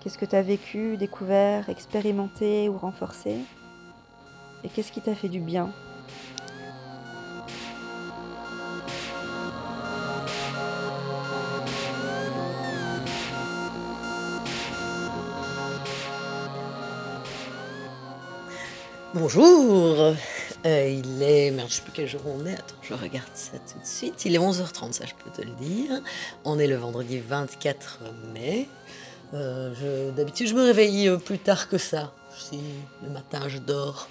Qu'est-ce 0.00 0.18
que 0.18 0.24
tu 0.24 0.34
as 0.34 0.42
vécu, 0.42 0.96
découvert, 0.96 1.68
expérimenté 1.68 2.68
ou 2.68 2.76
renforcé? 2.76 3.36
Et 4.64 4.68
qu'est-ce 4.68 4.90
qui 4.90 5.02
t'a 5.02 5.14
fait 5.14 5.28
du 5.28 5.38
bien? 5.40 5.70
Bonjour 19.18 20.14
euh, 20.66 20.90
Il 20.90 21.22
est... 21.22 21.50
Merde, 21.50 21.70
je 21.70 21.76
sais 21.76 21.82
plus 21.82 21.92
quel 21.94 22.06
jour 22.06 22.20
on 22.26 22.44
est. 22.44 22.52
Attends, 22.52 22.74
je 22.82 22.92
regarde 22.92 23.30
ça 23.32 23.52
tout 23.52 23.78
de 23.78 23.86
suite. 23.86 24.26
Il 24.26 24.34
est 24.34 24.38
11h30, 24.38 24.92
ça 24.92 25.06
je 25.06 25.14
peux 25.14 25.30
te 25.30 25.40
le 25.40 25.54
dire. 25.54 26.02
On 26.44 26.58
est 26.58 26.66
le 26.66 26.76
vendredi 26.76 27.18
24 27.18 28.00
mai. 28.34 28.68
Euh, 29.32 30.10
d'habitude, 30.12 30.48
je 30.48 30.54
me 30.54 30.62
réveille 30.62 31.08
euh, 31.08 31.16
plus 31.16 31.38
tard 31.38 31.70
que 31.70 31.78
ça. 31.78 32.12
Si 32.36 32.60
le 33.02 33.08
matin, 33.08 33.48
je 33.48 33.56
dors. 33.56 34.10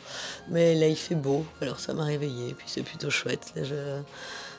Mais 0.50 0.74
là, 0.74 0.88
il 0.88 0.97
fait 0.97 1.13
beau, 1.13 1.45
alors 1.62 1.79
ça 1.79 1.93
m'a 1.93 2.05
réveillé. 2.05 2.55
Puis 2.55 2.65
c'est 2.67 2.81
plutôt 2.81 3.12
chouette. 3.12 3.53
je... 3.55 3.75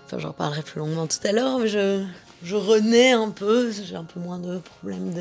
Enfin, 0.05 0.21
j'en 0.21 0.33
parlerai 0.33 0.63
plus 0.63 0.79
longuement 0.79 1.09
tout 1.09 1.27
à 1.27 1.33
l'heure, 1.33 1.59
mais 1.59 1.67
je, 1.67 2.05
je 2.45 2.55
renais 2.55 3.11
un 3.11 3.31
peu. 3.31 3.73
J'ai 3.73 3.97
un 3.97 4.05
peu 4.05 4.21
moins 4.21 4.39
de 4.39 4.59
problèmes 4.59 5.13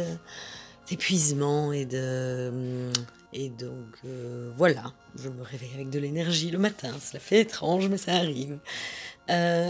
d'épuisement 0.87 1.73
et 1.73 1.85
de 1.85 2.91
et 3.37 3.49
donc 3.49 3.97
euh, 4.05 4.49
voilà, 4.55 4.93
je 5.21 5.27
me 5.27 5.43
réveille 5.43 5.71
avec 5.75 5.89
de 5.89 5.99
l'énergie 5.99 6.51
le 6.51 6.57
matin. 6.57 6.95
Cela 7.01 7.19
fait 7.19 7.41
étrange, 7.41 7.89
mais 7.89 7.97
ça 7.97 8.13
arrive. 8.13 8.59
Euh, 9.29 9.69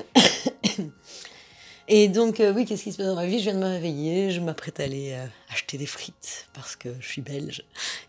et 1.88 2.07
donc 2.07 2.39
euh, 2.39 2.53
oui, 2.53 2.65
qu'est-ce 2.65 2.84
qui 2.84 2.91
se 2.91 2.98
passe 2.98 3.07
dans 3.07 3.15
ma 3.15 3.25
vie? 3.25 3.39
Je 3.39 3.45
viens 3.45 3.55
de 3.55 3.60
me 3.60 3.67
réveiller, 3.67 4.29
je 4.29 4.39
m'apprête 4.39 4.79
à 4.79 4.84
aller 4.84 5.17
acheter 5.50 5.79
des 5.79 5.88
frites 5.88 6.48
parce 6.53 6.75
que 6.75 6.89
je 7.00 7.07
suis 7.07 7.24
belge 7.24 7.63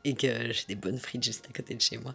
et 0.04 0.12
que 0.12 0.52
j'ai 0.52 0.64
des 0.68 0.74
bonnes 0.74 0.98
frites 0.98 1.24
juste 1.24 1.46
à 1.48 1.56
côté 1.56 1.74
de 1.74 1.80
chez 1.80 1.96
moi. 1.96 2.14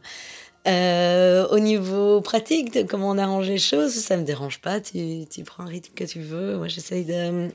au 1.50 1.60
niveau 1.60 2.22
pratique 2.22 2.72
de 2.72 2.84
comment 2.84 3.10
on 3.10 3.18
arrange 3.18 3.48
les 3.48 3.58
choses, 3.58 3.92
ça 3.92 4.18
me 4.18 4.24
dérange 4.24 4.62
pas. 4.62 4.80
Tu, 4.80 5.26
tu 5.28 5.44
prends 5.44 5.64
le 5.64 5.70
rythme 5.70 5.96
que 5.96 6.04
tu 6.04 6.20
veux. 6.20 6.58
Moi, 6.58 6.68
j'essaye 6.68 7.06
de, 7.06 7.50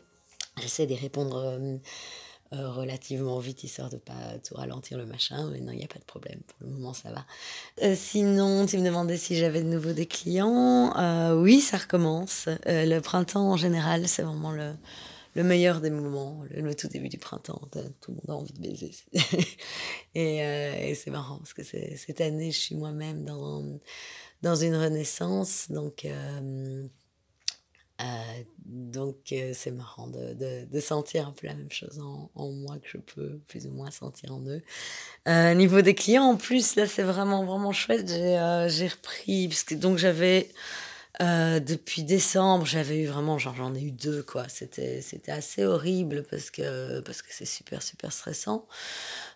j'essaie 0.61 0.88
de 0.88 0.95
répondre 0.95 1.61
euh, 2.53 2.71
relativement 2.71 3.38
vite, 3.38 3.65
histoire 3.65 3.91
de 3.91 3.97
pas 3.97 4.38
tout 4.47 4.55
ralentir 4.55 4.99
le 4.99 5.07
machin. 5.07 5.50
Mais 5.50 5.61
non, 5.61 5.73
il 5.73 5.79
n'y 5.79 5.85
a 5.85 5.88
pas 5.88 5.99
de 5.99 6.05
problème. 6.05 6.41
Pour 6.47 6.67
le 6.67 6.73
moment, 6.73 6.93
ça 6.93 7.11
va. 7.11 7.25
Euh, 7.83 7.95
sinon, 7.97 8.67
tu 8.67 8.79
me 8.79 8.85
demandais 8.85 9.17
si 9.17 9.37
j'avais 9.37 9.62
de 9.62 9.69
nouveau 9.69 9.93
des 9.93 10.07
clients. 10.07 10.97
Euh, 10.97 11.35
oui, 11.35 11.61
ça 11.61 11.76
recommence. 11.76 12.49
le 12.67 13.00
printemps, 13.00 13.50
en 13.50 13.57
général, 13.57 14.07
c'est 14.07 14.23
vraiment 14.23 14.53
le, 14.53 14.75
le 15.35 15.43
meilleur 15.43 15.81
des 15.81 15.91
moments, 15.91 16.45
le, 16.50 16.75
tout 16.75 16.88
début 16.88 17.09
du 17.09 17.19
printemps. 17.19 17.61
Tout 18.00 18.12
le 18.12 18.15
monde 18.15 18.31
a 18.31 18.35
envie 18.35 18.53
de 18.53 18.61
baiser. 18.61 18.93
et, 20.15 20.37
et 20.38 20.95
c'est 20.95 21.11
marrant 21.11 21.38
parce 21.38 21.53
que 21.53 21.62
cette 21.65 22.21
année, 22.21 22.53
je 22.53 22.61
suis 22.61 22.76
moi-même 22.76 23.25
dans, 23.25 23.81
dans 24.43 24.55
une 24.55 24.76
renaissance. 24.76 25.67
Donc, 25.71 26.07
donc 28.67 29.17
euh, 29.33 29.53
c'est 29.55 29.71
marrant 29.71 30.07
de, 30.09 30.67
de, 30.71 30.81
sentir 30.81 31.29
un 31.29 31.33
peu 31.33 31.47
la 31.47 31.55
même 31.55 31.71
chose 31.71 32.00
en, 32.35 32.50
moi 32.50 32.76
que 32.76 32.88
je 32.88 32.99
peux 32.99 33.38
plus 33.49 33.67
ou 33.67 33.71
moins 33.71 33.91
sentir 33.91 34.35
en 34.35 34.41
eux. 34.47 34.62
Euh, 35.29 35.55
niveau 35.55 35.81
des 35.81 35.95
clients, 35.95 36.25
en 36.25 36.37
plus, 36.37 36.76
là 36.76 36.87
c'est 36.87 37.03
vraiment 37.03 37.45
vraiment 37.45 37.73
chouette. 37.73 38.09
J'ai 38.09 38.38
euh, 38.38 38.69
j'ai 38.69 38.88
repris, 38.88 39.49
parce 39.49 39.65
que 39.65 39.75
donc 39.75 39.99
j'avais 39.99 40.50
depuis 41.19 42.03
décembre, 42.03 42.67
j'avais 42.67 42.99
eu 43.00 43.07
vraiment, 43.07 43.38
genre 43.38 43.55
j'en 43.57 43.75
ai 43.75 43.81
eu 43.81 43.91
deux 43.91 44.23
quoi. 44.23 44.49
C'était 44.49 45.00
c'était 45.00 45.33
assez 45.33 45.65
horrible 45.65 46.25
parce 46.31 46.50
que 46.50 47.00
parce 47.00 47.23
que 47.23 47.29
c'est 47.31 47.47
super 47.47 47.83
super 47.83 48.12
stressant. 48.12 48.67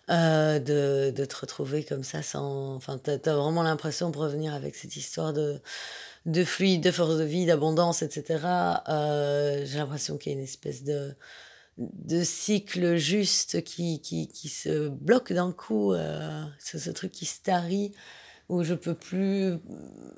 de, 0.09 1.09
de 1.09 1.25
te 1.25 1.35
retrouver 1.37 1.83
comme 1.83 2.03
ça 2.03 2.21
sans. 2.21 2.75
Enfin, 2.75 2.99
t'as 2.99 3.13
as 3.13 3.35
vraiment 3.35 3.63
l'impression 3.63 4.11
de 4.11 4.17
revenir 4.17 4.53
avec 4.53 4.75
cette 4.75 4.95
histoire 4.95 5.33
de, 5.33 5.59
de 6.25 6.43
fluide, 6.43 6.83
de 6.83 6.91
force 6.91 7.17
de 7.17 7.23
vie, 7.23 7.45
d'abondance, 7.45 8.01
etc., 8.01 8.45
euh, 8.89 9.65
j'ai 9.65 9.77
l'impression 9.77 10.17
qu'il 10.17 10.31
y 10.31 10.35
a 10.35 10.37
une 10.37 10.43
espèce 10.43 10.83
de, 10.83 11.15
de 11.77 12.23
cycle 12.23 12.97
juste 12.97 13.63
qui, 13.63 14.01
qui, 14.01 14.27
qui 14.27 14.49
se 14.49 14.89
bloque 14.89 15.33
d'un 15.33 15.51
coup. 15.51 15.93
Euh, 15.93 16.43
c'est 16.59 16.79
ce 16.79 16.91
truc 16.91 17.11
qui 17.11 17.25
se 17.25 17.41
tarit, 17.41 17.91
où 18.49 18.63
je 18.63 18.75
peux 18.75 18.93
plus 18.93 19.57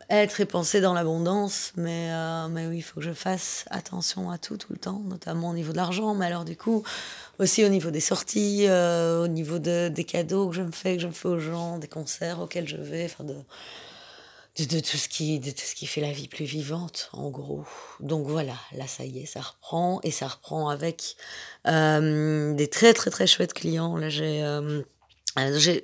être 0.10 0.42
et 0.42 0.46
penser 0.46 0.82
dans 0.82 0.94
l'abondance. 0.94 1.72
Mais, 1.78 2.10
euh, 2.12 2.50
mais 2.50 2.68
oui, 2.68 2.78
il 2.78 2.82
faut 2.82 3.00
que 3.00 3.06
je 3.06 3.14
fasse 3.14 3.64
attention 3.70 4.30
à 4.30 4.38
tout, 4.38 4.58
tout 4.58 4.74
le 4.74 4.80
temps, 4.80 5.00
notamment 5.06 5.52
au 5.52 5.54
niveau 5.54 5.72
de 5.72 5.78
l'argent. 5.78 6.16
Mais 6.16 6.26
alors, 6.26 6.44
du 6.44 6.58
coup, 6.58 6.84
aussi 7.40 7.64
au 7.64 7.70
niveau 7.70 7.92
des 7.92 8.02
sorties, 8.02 8.68
au 8.70 9.28
niveau 9.30 9.58
de, 9.58 9.88
des 9.88 10.04
cadeaux 10.04 10.50
que 10.50 10.56
je 10.56 10.64
me 10.64 10.72
fais, 10.72 10.98
que 10.98 11.02
je 11.02 11.08
me 11.08 11.14
fais 11.14 11.30
aux 11.30 11.40
gens, 11.40 11.78
des 11.78 11.88
concerts 11.88 12.42
auxquels 12.42 12.68
je 12.68 12.76
vais, 12.76 13.06
enfin 13.06 13.24
de 13.24 13.36
de, 14.58 14.80
tout 14.80 14.98
ce 14.98 15.08
qui, 15.08 15.40
de 15.40 15.50
tout 15.52 15.64
ce 15.64 15.74
qui 15.74 15.88
fait 15.88 16.02
la 16.02 16.12
vie 16.12 16.28
plus 16.28 16.46
vivante, 16.46 17.10
en 17.14 17.30
gros. 17.30 17.66
Donc 18.00 18.28
voilà, 18.28 18.56
là, 18.74 18.86
ça 18.88 19.04
y 19.04 19.20
est, 19.20 19.26
ça 19.26 19.42
reprend. 19.42 20.00
Et 20.04 20.12
ça 20.12 20.28
reprend 20.28 20.70
avec 20.70 21.16
euh, 21.68 22.54
des 22.54 22.68
très, 22.68 22.94
très, 22.94 23.10
très 23.10 23.28
chouettes 23.28 23.54
clients. 23.54 23.98
Là, 23.98 24.10
j'ai... 24.10 24.44
Euh, 24.44 24.82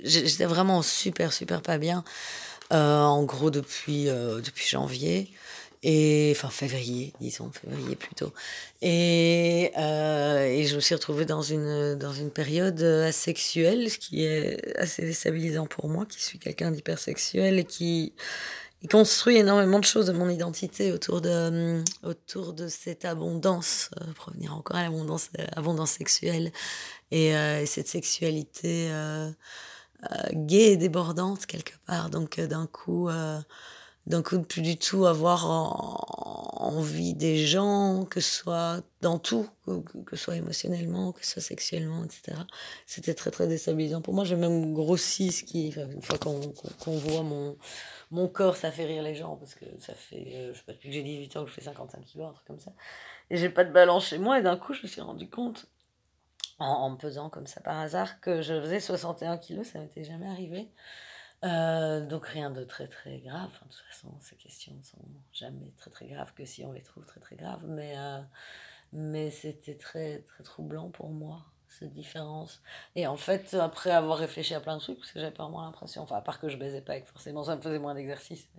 J'étais 0.04 0.46
vraiment 0.46 0.84
super, 0.84 1.34
super 1.34 1.64
pas 1.64 1.80
bien. 1.80 2.04
Euh, 2.72 3.02
en 3.02 3.24
gros, 3.24 3.50
depuis, 3.50 4.06
depuis 4.06 4.68
janvier. 4.68 5.32
Et, 5.82 6.34
enfin, 6.36 6.50
février, 6.50 7.14
disons, 7.22 7.52
février 7.52 7.96
plutôt. 7.96 8.34
Et, 8.82 9.72
euh, 9.78 10.44
et 10.44 10.66
je 10.66 10.76
me 10.76 10.82
suis 10.82 10.94
retrouvée 10.96 11.26
dans 11.26 11.42
une, 11.42 11.96
dans 11.96 12.14
une 12.14 12.32
période 12.32 12.82
asexuelle, 12.82 13.90
ce 13.90 13.98
qui 13.98 14.26
est 14.26 14.78
assez 14.78 15.04
déstabilisant 15.04 15.68
pour 15.68 15.88
moi, 15.88 16.06
qui 16.06 16.22
suis 16.22 16.38
quelqu'un 16.38 16.72
d'hypersexuel 16.72 17.60
et 17.60 17.64
qui 17.64 18.14
construit 18.92 19.38
énormément 19.38 19.80
de 19.80 19.86
choses 19.86 20.06
de 20.06 20.14
mon 20.14 20.30
identité 20.30 20.92
autour 20.92 21.22
de, 21.22 21.84
autour 22.04 22.54
de 22.54 22.68
cette 22.68 23.04
abondance, 23.06 23.90
euh, 24.02 24.06
pour 24.14 24.28
revenir 24.28 24.54
encore 24.56 24.78
à 24.78 24.84
l'abondance 24.84 25.30
euh, 25.40 25.46
abondance 25.56 25.92
sexuelle, 25.92 26.52
et, 27.12 27.36
euh, 27.36 27.62
et 27.62 27.66
cette 27.66 27.88
sexualité 27.88 28.88
euh, 28.92 29.30
euh, 30.12 30.16
gaie 30.34 30.72
et 30.72 30.78
débordante 30.78 31.46
quelque 31.46 31.74
part. 31.86 32.10
Donc 32.10 32.40
d'un 32.40 32.68
coup 32.68 33.10
d'un 34.10 34.24
coup 34.24 34.42
plus 34.42 34.62
du 34.62 34.78
tout 34.78 35.06
avoir 35.06 35.46
envie 36.60 37.14
des 37.14 37.38
gens, 37.38 38.06
que 38.06 38.20
ce 38.20 38.42
soit 38.42 38.82
dans 39.02 39.18
tout, 39.18 39.48
que, 39.66 40.16
ce 40.16 40.24
soit 40.24 40.36
émotionnellement, 40.36 41.14
que 41.14 41.26
ce 41.26 41.34
soit 41.34 41.42
sexuellement, 41.42 42.04
etc. 42.04 42.38
C'était 42.86 43.14
très 43.14 43.32
très 43.32 43.48
déstabilisant. 43.48 44.02
Pour 44.02 44.14
moi, 44.14 44.26
j'ai 44.26 44.36
même 44.36 44.74
grossi 44.74 45.32
ce 45.32 45.44
qui, 45.44 45.70
une 45.70 46.02
fois 46.02 46.18
qu'on 46.18 46.98
voit 46.98 47.24
mon, 48.12 48.28
corps, 48.28 48.58
ça 48.58 48.72
fait 48.72 48.86
rire 48.86 49.04
les 49.04 49.16
gens, 49.16 49.38
parce 49.38 49.56
que 49.56 49.66
ça 49.80 49.94
fait, 49.94 50.34
euh, 50.36 50.54
je 50.54 50.58
sais 50.58 50.66
pas, 50.66 50.74
depuis 50.74 50.90
que 50.90 50.96
j'ai 50.96 51.04
18 51.04 51.38
ans 51.38 51.44
que 51.44 51.50
je 51.50 51.56
fais 51.56 51.62
55 51.62 52.02
kilos, 52.02 52.28
un 52.28 52.34
truc 52.34 52.48
comme 52.48 52.60
ça. 52.60 52.72
Et 53.30 53.38
j'ai 53.38 53.50
pas 53.50 53.64
de 53.64 53.72
balance 53.72 54.08
chez 54.08 54.18
moi, 54.18 54.40
et 54.40 54.42
d'un 54.42 54.58
coup, 54.58 54.74
je 54.74 54.82
me 54.82 54.88
suis 54.88 55.02
rendu 55.02 55.30
compte, 55.30 55.68
en, 56.58 56.66
en 56.66 56.90
me 56.90 56.98
pesant 56.98 57.30
comme 57.30 57.48
ça 57.48 57.62
par 57.62 57.80
hasard, 57.80 58.20
que 58.20 58.42
je 58.42 58.60
faisais 58.60 58.80
61 58.80 59.38
kilos, 59.38 59.68
ça 59.68 59.80
m'était 59.80 60.04
jamais 60.04 60.28
arrivé. 60.28 60.68
Euh, 61.46 62.06
donc 62.06 62.26
rien 62.26 62.50
de 62.50 62.64
très 62.64 62.88
très 62.88 63.20
grave. 63.20 63.48
Enfin, 63.48 63.66
de 63.66 63.72
toute 63.72 63.86
façon, 63.90 64.14
ces 64.20 64.36
questions 64.36 64.74
ne 64.74 64.84
sont 64.84 64.98
jamais 65.32 65.72
très 65.78 65.90
très 65.90 66.08
graves 66.08 66.34
que 66.34 66.46
si 66.46 66.66
on 66.66 66.74
les 66.74 66.82
trouve 66.82 67.06
très 67.06 67.20
très 67.20 67.36
graves. 67.36 67.66
Mais, 67.66 67.94
euh, 67.98 68.20
mais 68.94 69.32
c'était 69.32 69.76
très 69.76 70.20
très 70.20 70.44
troublant 70.44 70.90
pour 70.90 71.10
moi, 71.10 71.46
cette 71.68 71.94
différence. 71.94 72.62
Et 72.96 73.08
en 73.08 73.16
fait, 73.18 73.54
après 73.54 73.92
avoir 73.92 74.18
réfléchi 74.18 74.54
à 74.54 74.60
plein 74.60 74.76
de 74.76 74.82
trucs, 74.82 74.98
parce 75.00 75.12
que 75.12 75.20
j'avais 75.20 75.34
pas 75.34 75.44
vraiment 75.44 75.64
l'impression, 75.64 76.02
enfin 76.04 76.18
à 76.18 76.22
part 76.22 76.40
que 76.40 76.50
je 76.50 76.58
baisais 76.58 76.82
pas 76.82 76.98
et 76.98 77.04
forcément 77.04 77.44
ça 77.44 77.56
me 77.56 77.62
faisait 77.62 77.80
moins 77.80 77.96
d'exercice, 77.96 78.50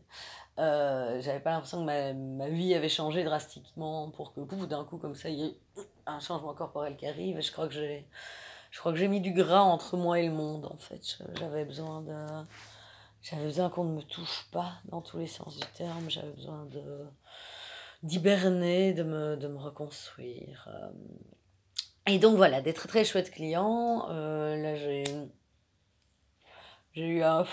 euh, 0.59 1.21
j'avais 1.21 1.40
pas 1.40 1.51
l'impression 1.51 1.81
que 1.81 1.87
ma, 1.87 2.12
ma 2.14 2.49
vie 2.49 2.75
avait 2.75 2.88
changé 2.88 3.25
drastiquement 3.25 4.11
pour 4.11 4.33
que 4.33 4.40
d'un 4.66 4.85
coup 4.85 4.99
comme 4.99 5.14
ça, 5.14 5.29
il 5.29 5.38
y 5.38 5.45
ait 5.47 5.59
un 6.07 6.21
changement 6.21 6.55
corporel 6.55 6.97
qui 6.97 7.07
arrive. 7.07 7.38
Et 7.38 7.43
je 7.43 7.53
crois 7.53 7.69
que 7.69 7.75
j'ai... 7.75 8.07
Je 8.71 8.79
crois 8.79 8.93
que 8.93 8.99
j'ai 8.99 9.09
mis 9.09 9.21
du 9.21 9.33
gras 9.33 9.63
entre 9.63 9.97
moi 9.97 10.21
et 10.21 10.27
le 10.27 10.33
monde, 10.33 10.67
en 10.67 10.77
fait. 10.77 11.19
J'avais 11.39 11.65
besoin 11.65 12.03
de 12.03 12.15
j'avais 13.23 13.45
besoin 13.45 13.69
qu'on 13.69 13.85
ne 13.85 13.97
me 13.97 14.03
touche 14.03 14.47
pas 14.51 14.73
dans 14.87 15.03
tous 15.03 15.19
les 15.19 15.27
sens 15.27 15.57
du 15.57 15.67
terme. 15.75 16.09
J'avais 16.09 16.33
besoin 16.33 16.65
de 16.67 17.07
d'hiberner, 18.03 18.95
de 18.95 19.03
me, 19.03 19.37
de 19.37 19.49
me 19.49 19.59
reconstruire. 19.59 20.69
Euh. 20.69 20.91
Et 22.07 22.19
donc 22.19 22.37
voilà, 22.37 22.63
des 22.63 22.73
très 22.73 22.89
très 22.89 23.05
chouettes 23.05 23.31
clients. 23.31 24.07
Euh, 24.11 24.57
là, 24.57 24.75
j'ai 24.75 25.05
eu 26.97 27.23
un, 27.23 27.45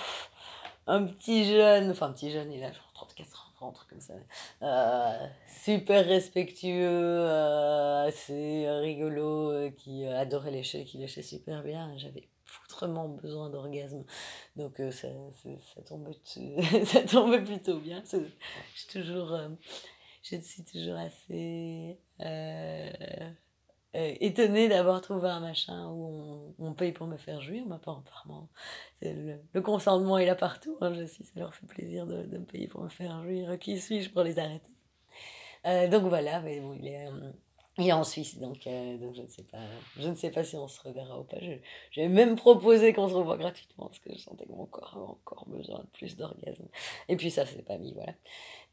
un 0.88 1.06
petit 1.06 1.46
jeune, 1.46 1.92
enfin 1.92 2.08
un 2.08 2.12
petit 2.14 2.32
jeune, 2.32 2.52
il 2.52 2.64
a 2.64 2.72
genre 2.72 2.92
34 2.94 3.47
ans, 3.47 3.47
truc 3.72 3.90
comme 3.90 4.02
ça. 4.02 4.14
Euh, 4.62 5.28
super 5.64 6.06
respectueux, 6.06 6.88
euh, 6.90 8.08
assez 8.08 8.70
rigolo, 8.70 9.52
euh, 9.52 9.70
qui 9.72 10.06
adorait 10.06 10.52
lécher, 10.52 10.86
qui 10.86 10.98
léchait 11.00 11.24
super 11.24 11.64
bien. 11.64 11.98
J'avais 11.98 12.28
foutrement 12.46 13.10
besoin 13.10 13.50
d'orgasme. 13.50 14.06
Donc 14.56 14.78
ça, 14.92 15.08
ça, 15.74 15.82
tombe, 15.82 16.14
ça 16.86 17.02
tombe 17.04 17.44
plutôt 17.46 17.80
bien. 17.80 18.04
Je 18.06 18.18
suis 18.76 18.88
toujours, 18.88 19.38
je 20.24 20.40
suis 20.40 20.64
toujours 20.64 20.98
assez 20.98 22.00
euh, 23.96 24.14
étonnée 24.20 24.68
d'avoir 24.68 25.02
trouvé 25.02 25.30
un 25.30 25.40
machin 25.40 25.90
où 25.92 26.54
on, 26.60 26.74
paye 26.74 26.92
pour 26.92 27.08
me 27.08 27.18
faire 27.18 27.42
jouir. 27.42 27.64
Mais 27.68 27.76
apparemment, 27.76 28.50
le, 29.02 29.38
le, 29.54 29.62
consentement 29.62 30.18
est 30.18 30.26
là 30.26 30.36
partout. 30.36 30.78
Hein, 30.82 30.94
je 30.94 31.06
sais, 31.06 31.24
ça 31.24 31.32
leur 31.36 31.54
fait 31.56 31.66
plaisir 31.68 32.06
de, 32.06 32.24
me 32.38 32.46
payer 32.46 32.68
pour 32.68 32.84
me 32.84 32.90
faire 32.90 33.24
jouir. 33.24 33.58
Qui 33.60 33.80
suis-je 33.80 34.10
pour 34.10 34.24
les 34.24 34.40
arrêter? 34.40 34.72
Euh, 35.66 35.88
Donc 35.88 36.04
voilà, 36.04 36.42
mais 36.42 36.60
bon, 36.60 36.74
il 36.74 36.88
est 36.88 37.10
et 37.80 37.94
en 37.94 38.04
Suisse, 38.04 38.40
donc, 38.40 38.66
euh, 38.66 38.98
donc 38.98 39.14
je 39.14 39.22
ne 39.22 39.28
sais 39.28 39.44
pas, 39.44 39.60
je 40.00 40.08
ne 40.08 40.16
sais 40.16 40.32
pas 40.32 40.44
si 40.44 40.56
on 40.56 40.68
se 40.68 40.82
reverra 40.82 41.20
ou 41.20 41.24
pas. 41.24 41.38
J'ai 41.92 42.08
même 42.08 42.36
proposé 42.36 42.92
qu'on 42.92 43.08
se 43.08 43.14
revoie 43.14 43.38
gratuitement 43.38 43.86
parce 43.86 44.00
que 44.00 44.12
je 44.14 44.18
sentais 44.18 44.46
que 44.46 44.52
mon 44.52 44.66
corps 44.66 44.94
avait 44.96 45.06
encore 45.06 45.46
besoin 45.48 45.80
de 45.80 45.88
plus 45.94 46.18
d'orgasme. 46.18 46.66
Et 47.08 47.16
puis 47.18 47.30
ça 47.30 47.46
s'est 47.46 47.62
pas 47.62 47.78
mis, 47.78 47.94
voilà. 47.94 48.14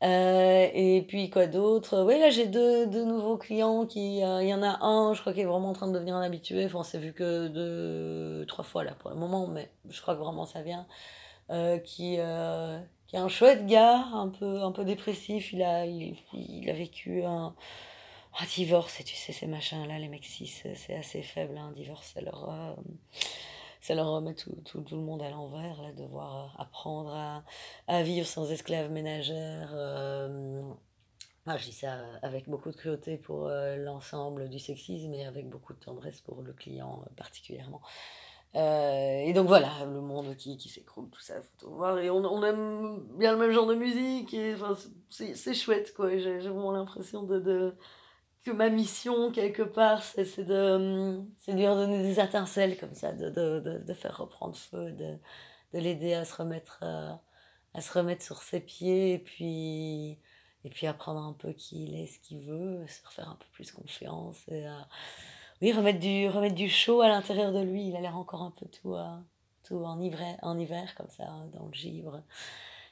Euh, 0.02 0.70
et 0.72 1.02
puis 1.06 1.28
quoi 1.28 1.46
d'autre? 1.46 2.02
Oui, 2.02 2.18
là 2.18 2.30
j'ai 2.30 2.46
deux, 2.46 2.86
deux 2.86 3.04
nouveaux 3.04 3.36
clients 3.36 3.82
euh, 3.82 4.42
il 4.42 4.48
y 4.48 4.54
en 4.54 4.62
a 4.62 4.82
un, 4.82 5.12
je 5.12 5.20
crois 5.20 5.34
qu'il 5.34 5.42
est 5.42 5.46
vraiment 5.46 5.68
en 5.68 5.74
train 5.74 5.88
de 5.88 5.92
devenir 5.92 6.16
un 6.16 6.22
habitué. 6.22 6.64
Enfin, 6.64 6.82
c'est 6.82 6.98
vu 6.98 7.12
que 7.12 7.48
deux, 7.48 8.46
trois 8.46 8.64
fois 8.64 8.84
là 8.84 8.92
pour 8.98 9.10
le 9.10 9.16
moment, 9.16 9.46
mais 9.46 9.68
je 9.90 10.00
crois 10.00 10.14
que 10.14 10.20
vraiment 10.20 10.46
ça 10.46 10.62
vient. 10.62 10.86
Qui, 11.84 12.16
qui 13.06 13.16
est 13.16 13.18
un 13.18 13.28
chouette 13.28 13.66
gars, 13.66 14.06
un 14.14 14.28
peu, 14.28 14.62
un 14.62 14.72
peu 14.72 14.84
dépressif. 14.84 15.52
Il 15.52 15.62
a, 15.62 15.84
il, 15.84 16.16
il 16.32 16.70
a 16.70 16.72
vécu 16.72 17.22
un 17.22 17.54
un 18.40 18.46
divorce, 18.46 19.00
et 19.00 19.04
tu 19.04 19.14
sais, 19.14 19.32
ces 19.32 19.46
machins-là, 19.46 19.98
les 19.98 20.08
mecs 20.08 20.24
cis, 20.24 20.46
c'est 20.46 20.94
assez 20.94 21.22
faible, 21.22 21.56
hein, 21.56 21.72
divorce, 21.72 22.12
ça 22.14 22.20
leur, 22.20 22.50
euh, 22.50 22.74
ça 23.80 23.94
leur 23.94 24.10
remet 24.10 24.34
tout, 24.34 24.54
tout, 24.64 24.80
tout, 24.80 24.96
le 24.96 25.02
monde 25.02 25.22
à 25.22 25.30
l'envers, 25.30 25.80
là, 25.82 25.92
devoir 25.92 26.54
apprendre 26.58 27.14
à, 27.14 27.44
à 27.86 28.02
vivre 28.02 28.26
sans 28.26 28.50
esclave 28.50 28.90
ménagère. 28.90 29.70
Euh, 29.72 30.62
ah, 31.46 31.56
je 31.58 31.64
dis 31.66 31.72
ça 31.72 31.98
avec 32.22 32.48
beaucoup 32.48 32.70
de 32.70 32.76
cruauté 32.76 33.18
pour 33.18 33.46
euh, 33.46 33.76
l'ensemble 33.76 34.48
du 34.48 34.58
sexisme 34.58 35.12
et 35.12 35.26
avec 35.26 35.48
beaucoup 35.48 35.74
de 35.74 35.78
tendresse 35.78 36.20
pour 36.22 36.42
le 36.42 36.52
client 36.52 37.04
particulièrement. 37.16 37.82
Euh, 38.56 39.20
et 39.24 39.32
donc 39.32 39.48
voilà, 39.48 39.70
le 39.84 40.00
monde 40.00 40.36
qui, 40.36 40.56
qui 40.56 40.68
s'écroule, 40.68 41.08
tout 41.10 41.20
ça, 41.20 41.40
faut 41.40 41.66
tout 41.66 41.70
voir. 41.70 41.98
Et 41.98 42.08
on, 42.08 42.24
on 42.24 42.42
aime 42.44 43.00
bien 43.18 43.32
le 43.32 43.38
même 43.38 43.50
genre 43.50 43.66
de 43.66 43.74
musique, 43.74 44.32
et 44.32 44.54
enfin, 44.54 44.76
c'est 45.10 45.54
chouette, 45.54 45.92
quoi. 45.94 46.16
J'ai 46.16 46.38
vraiment 46.38 46.72
l'impression 46.72 47.24
de, 47.24 47.74
que 48.44 48.50
ma 48.50 48.68
mission, 48.68 49.30
quelque 49.32 49.62
part, 49.62 50.02
c'est 50.02 50.44
de, 50.44 51.18
de 51.48 51.52
lui 51.52 51.66
redonner 51.66 52.02
des 52.02 52.20
étincelles 52.20 52.78
comme 52.78 52.94
ça, 52.94 53.12
de, 53.12 53.30
de, 53.30 53.78
de, 53.78 53.94
faire 53.94 54.18
reprendre 54.18 54.54
feu, 54.54 54.92
de, 54.92 55.16
de 55.72 55.78
l'aider 55.78 56.12
à 56.12 56.24
se 56.24 56.34
remettre, 56.34 56.80
euh, 56.82 57.12
à 57.72 57.80
se 57.80 57.92
remettre 57.92 58.22
sur 58.22 58.42
ses 58.42 58.60
pieds, 58.60 59.14
et 59.14 59.18
puis, 59.18 60.18
et 60.64 60.70
puis 60.70 60.86
apprendre 60.86 61.20
un 61.20 61.32
peu 61.32 61.52
qui 61.52 61.84
il 61.84 61.94
est, 61.94 62.06
ce 62.06 62.18
qu'il 62.18 62.40
veut, 62.40 62.86
se 62.86 63.06
refaire 63.06 63.30
un 63.30 63.36
peu 63.36 63.46
plus 63.52 63.72
confiance 63.72 64.36
et 64.48 64.66
oui, 65.62 65.72
remettre 65.72 66.00
du, 66.00 66.28
remettre 66.28 66.54
du 66.54 66.68
chaud 66.68 67.00
à 67.00 67.08
l'intérieur 67.08 67.52
de 67.52 67.60
lui. 67.60 67.88
Il 67.88 67.96
a 67.96 68.00
l'air 68.00 68.16
encore 68.16 68.42
un 68.42 68.50
peu 68.50 68.66
tout, 68.66 68.96
tout 69.66 69.82
en, 69.84 69.98
hiver, 70.00 70.36
en 70.42 70.58
hiver, 70.58 70.94
comme 70.96 71.08
ça, 71.08 71.24
dans 71.54 71.66
le 71.66 71.72
givre. 71.72 72.22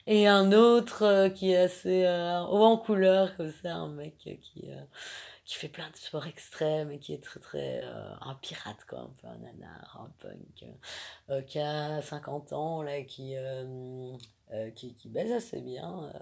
Et 0.07 0.27
un 0.27 0.51
autre 0.51 1.29
qui 1.35 1.51
est 1.51 1.57
assez 1.57 2.03
haut 2.03 2.63
en 2.63 2.77
couleur, 2.77 3.35
comme 3.37 3.51
ça, 3.61 3.75
un 3.75 3.89
mec 3.89 4.17
qui, 4.17 4.71
qui 5.45 5.55
fait 5.55 5.67
plein 5.67 5.89
de 5.89 5.95
sports 5.95 6.25
extrêmes 6.25 6.91
et 6.91 6.99
qui 6.99 7.13
est 7.13 7.21
très 7.21 7.39
très 7.39 7.81
euh, 7.83 8.13
un 8.21 8.35
pirate 8.35 8.85
quoi 8.87 8.99
un 8.99 9.11
peu 9.21 9.27
un 9.27 9.37
nanar 9.37 10.01
un 10.01 10.11
punk 10.19 10.65
euh, 11.29 11.41
qui 11.41 11.59
a 11.59 12.01
50 12.01 12.53
ans 12.53 12.81
là 12.81 13.01
qui 13.03 13.35
euh, 13.35 14.15
qui, 14.75 14.93
qui 14.93 15.09
baise 15.09 15.31
assez 15.31 15.61
bien 15.61 16.13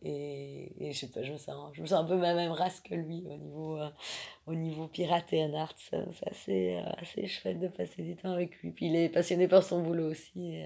et, 0.00 0.92
je 0.92 0.98
sais 0.98 1.08
pas 1.08 1.22
je 1.22 1.32
me 1.32 1.36
sens 1.36 1.70
je 1.74 1.82
me 1.82 1.86
sens 1.86 2.00
un 2.00 2.04
peu 2.04 2.16
ma 2.16 2.32
même 2.32 2.52
race 2.52 2.80
que 2.80 2.94
lui 2.94 3.26
au 3.28 3.36
niveau 3.36 3.78
au 4.46 4.54
niveau 4.54 4.88
pirate 4.88 5.30
et 5.32 5.54
art 5.54 5.74
c'est 6.32 6.78
assez 6.96 7.26
chouette 7.26 7.60
de 7.60 7.68
passer 7.68 8.02
du 8.02 8.16
temps 8.16 8.32
avec 8.32 8.56
lui. 8.62 8.70
Puis 8.70 8.86
il 8.86 8.96
est 8.96 9.10
passionné 9.10 9.46
par 9.46 9.62
son 9.62 9.82
boulot 9.82 10.10
aussi 10.10 10.62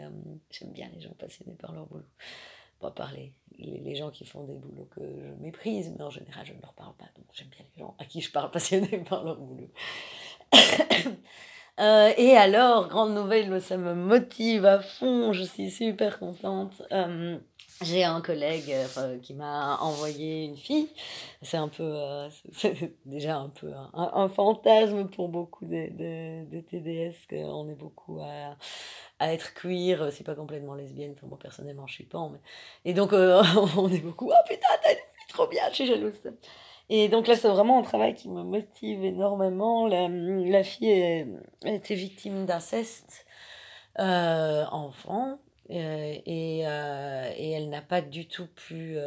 j'aime 0.51 0.73
bien 0.73 0.89
les 0.95 1.01
gens 1.01 1.15
passionnés 1.19 1.57
par 1.57 1.73
leur 1.73 1.87
boulot 1.87 2.05
pas 2.81 2.91
parler 2.91 3.33
les, 3.59 3.95
gens 3.95 4.11
qui 4.11 4.25
font 4.25 4.45
des 4.45 4.57
boulots 4.57 4.89
que 4.95 5.01
je 5.01 5.43
méprise, 5.43 5.93
mais 5.97 6.05
en 6.05 6.11
général, 6.11 6.45
je 6.45 6.53
ne 6.53 6.61
leur 6.61 6.73
parle 6.75 6.95
pas. 6.95 7.07
Donc, 7.17 7.27
j'aime 7.33 7.49
bien 7.49 7.65
les 7.75 7.81
gens 7.81 7.95
à 7.99 8.05
qui 8.05 8.21
je 8.21 8.31
parle 8.31 8.51
passionnés 8.51 8.99
par 9.09 9.25
leur 9.25 9.37
boulot. 9.37 9.71
Euh, 11.81 12.13
et 12.17 12.37
alors, 12.37 12.87
grande 12.87 13.15
nouvelle, 13.15 13.61
ça 13.61 13.77
me 13.77 13.97
motive 13.97 14.65
à 14.65 14.79
fond, 14.79 15.33
je 15.33 15.43
suis 15.43 15.73
super 15.73 16.21
contente. 16.21 16.81
Euh, 16.93 17.37
j'ai 17.83 18.05
un 18.05 18.21
collègue 18.21 18.73
euh, 18.97 19.19
qui 19.19 19.35
m'a 19.35 19.79
envoyé 19.81 20.45
une 20.45 20.57
fille. 20.57 20.89
C'est 21.43 21.57
un 21.57 21.67
peu, 21.67 21.93
déjà 23.07 23.39
un 23.39 23.49
peu 23.49 23.73
un, 23.93 24.29
fantasme 24.29 25.09
pour 25.09 25.29
beaucoup 25.29 25.65
de, 25.65 25.91
de, 25.91 26.49
de 26.49 26.61
TDS, 26.61 27.27
qu'on 27.29 27.69
est 27.69 27.75
beaucoup 27.75 28.21
à, 28.21 28.57
à 29.19 29.33
être 29.33 29.55
queer, 29.55 30.03
euh, 30.03 30.11
c'est 30.11 30.25
pas 30.25 30.35
complètement 30.35 30.75
lesbienne, 30.75 31.15
moi 31.23 31.39
personnellement 31.41 31.87
je 31.87 31.95
suis 31.95 32.05
pas, 32.05 32.29
mais... 32.33 32.39
et 32.85 32.95
donc 32.95 33.13
euh, 33.13 33.43
on 33.77 33.91
est 33.91 34.01
beaucoup, 34.01 34.31
oh 34.31 34.49
putain, 34.49 34.67
t'as 34.83 34.91
une 34.91 34.97
fille 34.97 35.29
trop 35.29 35.47
bien, 35.47 35.63
je 35.71 35.75
suis 35.75 35.87
jalouse. 35.87 36.15
Et 36.91 37.09
donc 37.09 37.27
là 37.27 37.37
c'est 37.37 37.49
vraiment 37.49 37.79
un 37.79 37.83
travail 37.83 38.15
qui 38.15 38.29
me 38.29 38.43
motive 38.43 39.05
énormément. 39.05 39.87
La, 39.87 40.63
fille 40.63 41.27
a 41.65 41.71
été 41.71 41.95
victime 41.95 42.45
d'inceste 42.45 43.25
euh, 43.99 44.65
enfant. 44.71 45.39
et, 45.71 46.21
et 46.27 47.51
elle 47.53 47.71
n'a 47.71 47.81
pas 47.81 48.03
du 48.03 48.27
tout 48.27 48.49
pu 48.49 48.99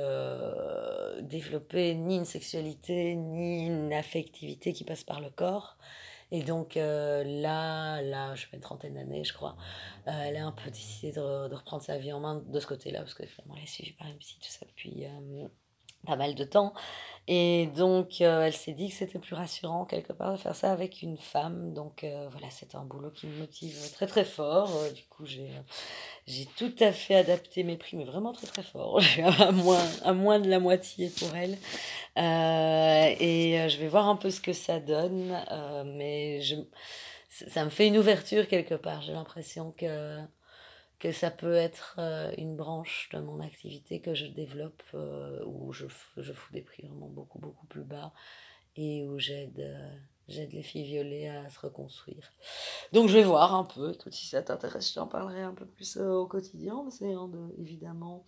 développer 1.21 1.93
ni 1.93 2.15
une 2.17 2.25
sexualité 2.25 3.15
ni 3.15 3.67
une 3.67 3.93
affectivité 3.93 4.73
qui 4.73 4.83
passe 4.83 5.03
par 5.03 5.21
le 5.21 5.29
corps. 5.29 5.77
Et 6.31 6.43
donc 6.43 6.75
euh, 6.75 7.23
là, 7.23 8.01
là, 8.01 8.35
je 8.35 8.45
fais 8.47 8.57
une 8.57 8.61
trentaine 8.61 8.95
d'années, 8.95 9.23
je 9.23 9.33
crois, 9.33 9.55
euh, 10.07 10.11
elle 10.11 10.35
a 10.37 10.45
un 10.45 10.51
peu 10.51 10.69
décidé 10.69 11.13
de, 11.13 11.53
reprendre 11.53 11.83
sa 11.83 11.97
vie 11.97 12.11
en 12.11 12.19
main 12.19 12.35
de 12.45 12.59
ce 12.59 12.67
côté-là, 12.67 12.99
parce 12.99 13.13
que 13.13 13.25
finalement, 13.25 13.55
elle 13.55 13.63
est 13.63 13.67
suivie 13.67 13.93
par 13.93 14.07
une 14.07 14.17
psy, 14.17 14.37
tout 14.41 14.49
ça, 14.49 14.65
depuis 14.65 15.05
euh, 15.05 15.47
pas 16.05 16.15
mal 16.15 16.35
de 16.35 16.43
temps. 16.43 16.73
Et 17.29 17.67
donc, 17.75 18.21
elle 18.21 18.53
s'est 18.53 18.71
dit 18.71 18.87
que 18.89 18.95
c'était 18.95 19.19
plus 19.19 19.35
rassurant, 19.35 19.83
quelque 19.83 20.13
part, 20.13 20.31
de 20.31 20.37
faire 20.37 20.55
ça 20.55 20.71
avec 20.71 21.01
une 21.01 21.17
femme. 21.17 21.73
Donc, 21.73 22.05
voilà, 22.31 22.47
c'est 22.49 22.73
un 22.73 22.85
boulot 22.85 23.11
qui 23.11 23.27
me 23.27 23.39
motive 23.39 23.75
très, 23.91 24.07
très 24.07 24.23
fort. 24.23 24.71
du 24.95 25.03
coup, 25.03 25.25
j'ai 25.25 25.49
j'ai 26.27 26.45
tout 26.57 26.73
à 26.81 26.91
fait 26.91 27.15
adapté 27.15 27.63
mes 27.63 27.77
prix, 27.77 27.95
mais 27.95 28.03
vraiment 28.03 28.33
très 28.33 28.47
très 28.47 28.61
fort. 28.61 28.99
à, 29.39 29.51
moins, 29.53 29.85
à 30.03 30.11
moins 30.11 30.39
de 30.39 30.49
la 30.49 30.59
moitié 30.59 31.09
pour 31.09 31.33
elle. 31.35 31.57
Euh, 32.17 33.15
et 33.19 33.59
euh, 33.59 33.69
je 33.69 33.77
vais 33.77 33.87
voir 33.87 34.09
un 34.09 34.17
peu 34.17 34.29
ce 34.29 34.41
que 34.41 34.51
ça 34.51 34.81
donne. 34.81 35.41
Euh, 35.51 35.83
mais 35.85 36.41
je, 36.41 36.55
ça 37.29 37.63
me 37.63 37.69
fait 37.69 37.87
une 37.87 37.97
ouverture 37.97 38.47
quelque 38.49 38.75
part. 38.75 39.01
J'ai 39.03 39.13
l'impression 39.13 39.71
que, 39.71 40.17
que 40.99 41.11
ça 41.11 41.31
peut 41.31 41.55
être 41.55 41.99
une 42.37 42.55
branche 42.55 43.09
de 43.13 43.19
mon 43.19 43.39
activité 43.39 44.01
que 44.01 44.15
je 44.15 44.25
développe, 44.25 44.83
où 45.45 45.71
je, 45.73 45.85
je 46.17 46.33
fous 46.33 46.53
des 46.53 46.61
prix 46.61 46.83
vraiment 46.83 47.07
beaucoup 47.07 47.39
beaucoup 47.39 47.67
plus 47.67 47.83
bas 47.83 48.13
et 48.75 49.05
où 49.05 49.19
j'aide 49.19 49.63
j'aide 50.27 50.51
les 50.51 50.63
filles 50.63 50.83
violées 50.83 51.27
à 51.27 51.49
se 51.49 51.59
reconstruire. 51.59 52.31
Donc 52.91 53.07
je 53.07 53.13
vais 53.13 53.23
voir 53.23 53.55
un 53.55 53.63
peu, 53.63 53.93
écoute, 53.93 54.13
si 54.13 54.27
ça 54.27 54.41
t'intéresse, 54.41 54.89
je 54.89 54.95
t'en 54.95 55.07
parlerai 55.07 55.41
un 55.41 55.53
peu 55.53 55.65
plus 55.65 55.97
euh, 55.97 56.13
au 56.13 56.27
quotidien, 56.27 56.83
c'est 56.89 57.05
de, 57.05 57.61
évidemment 57.61 58.25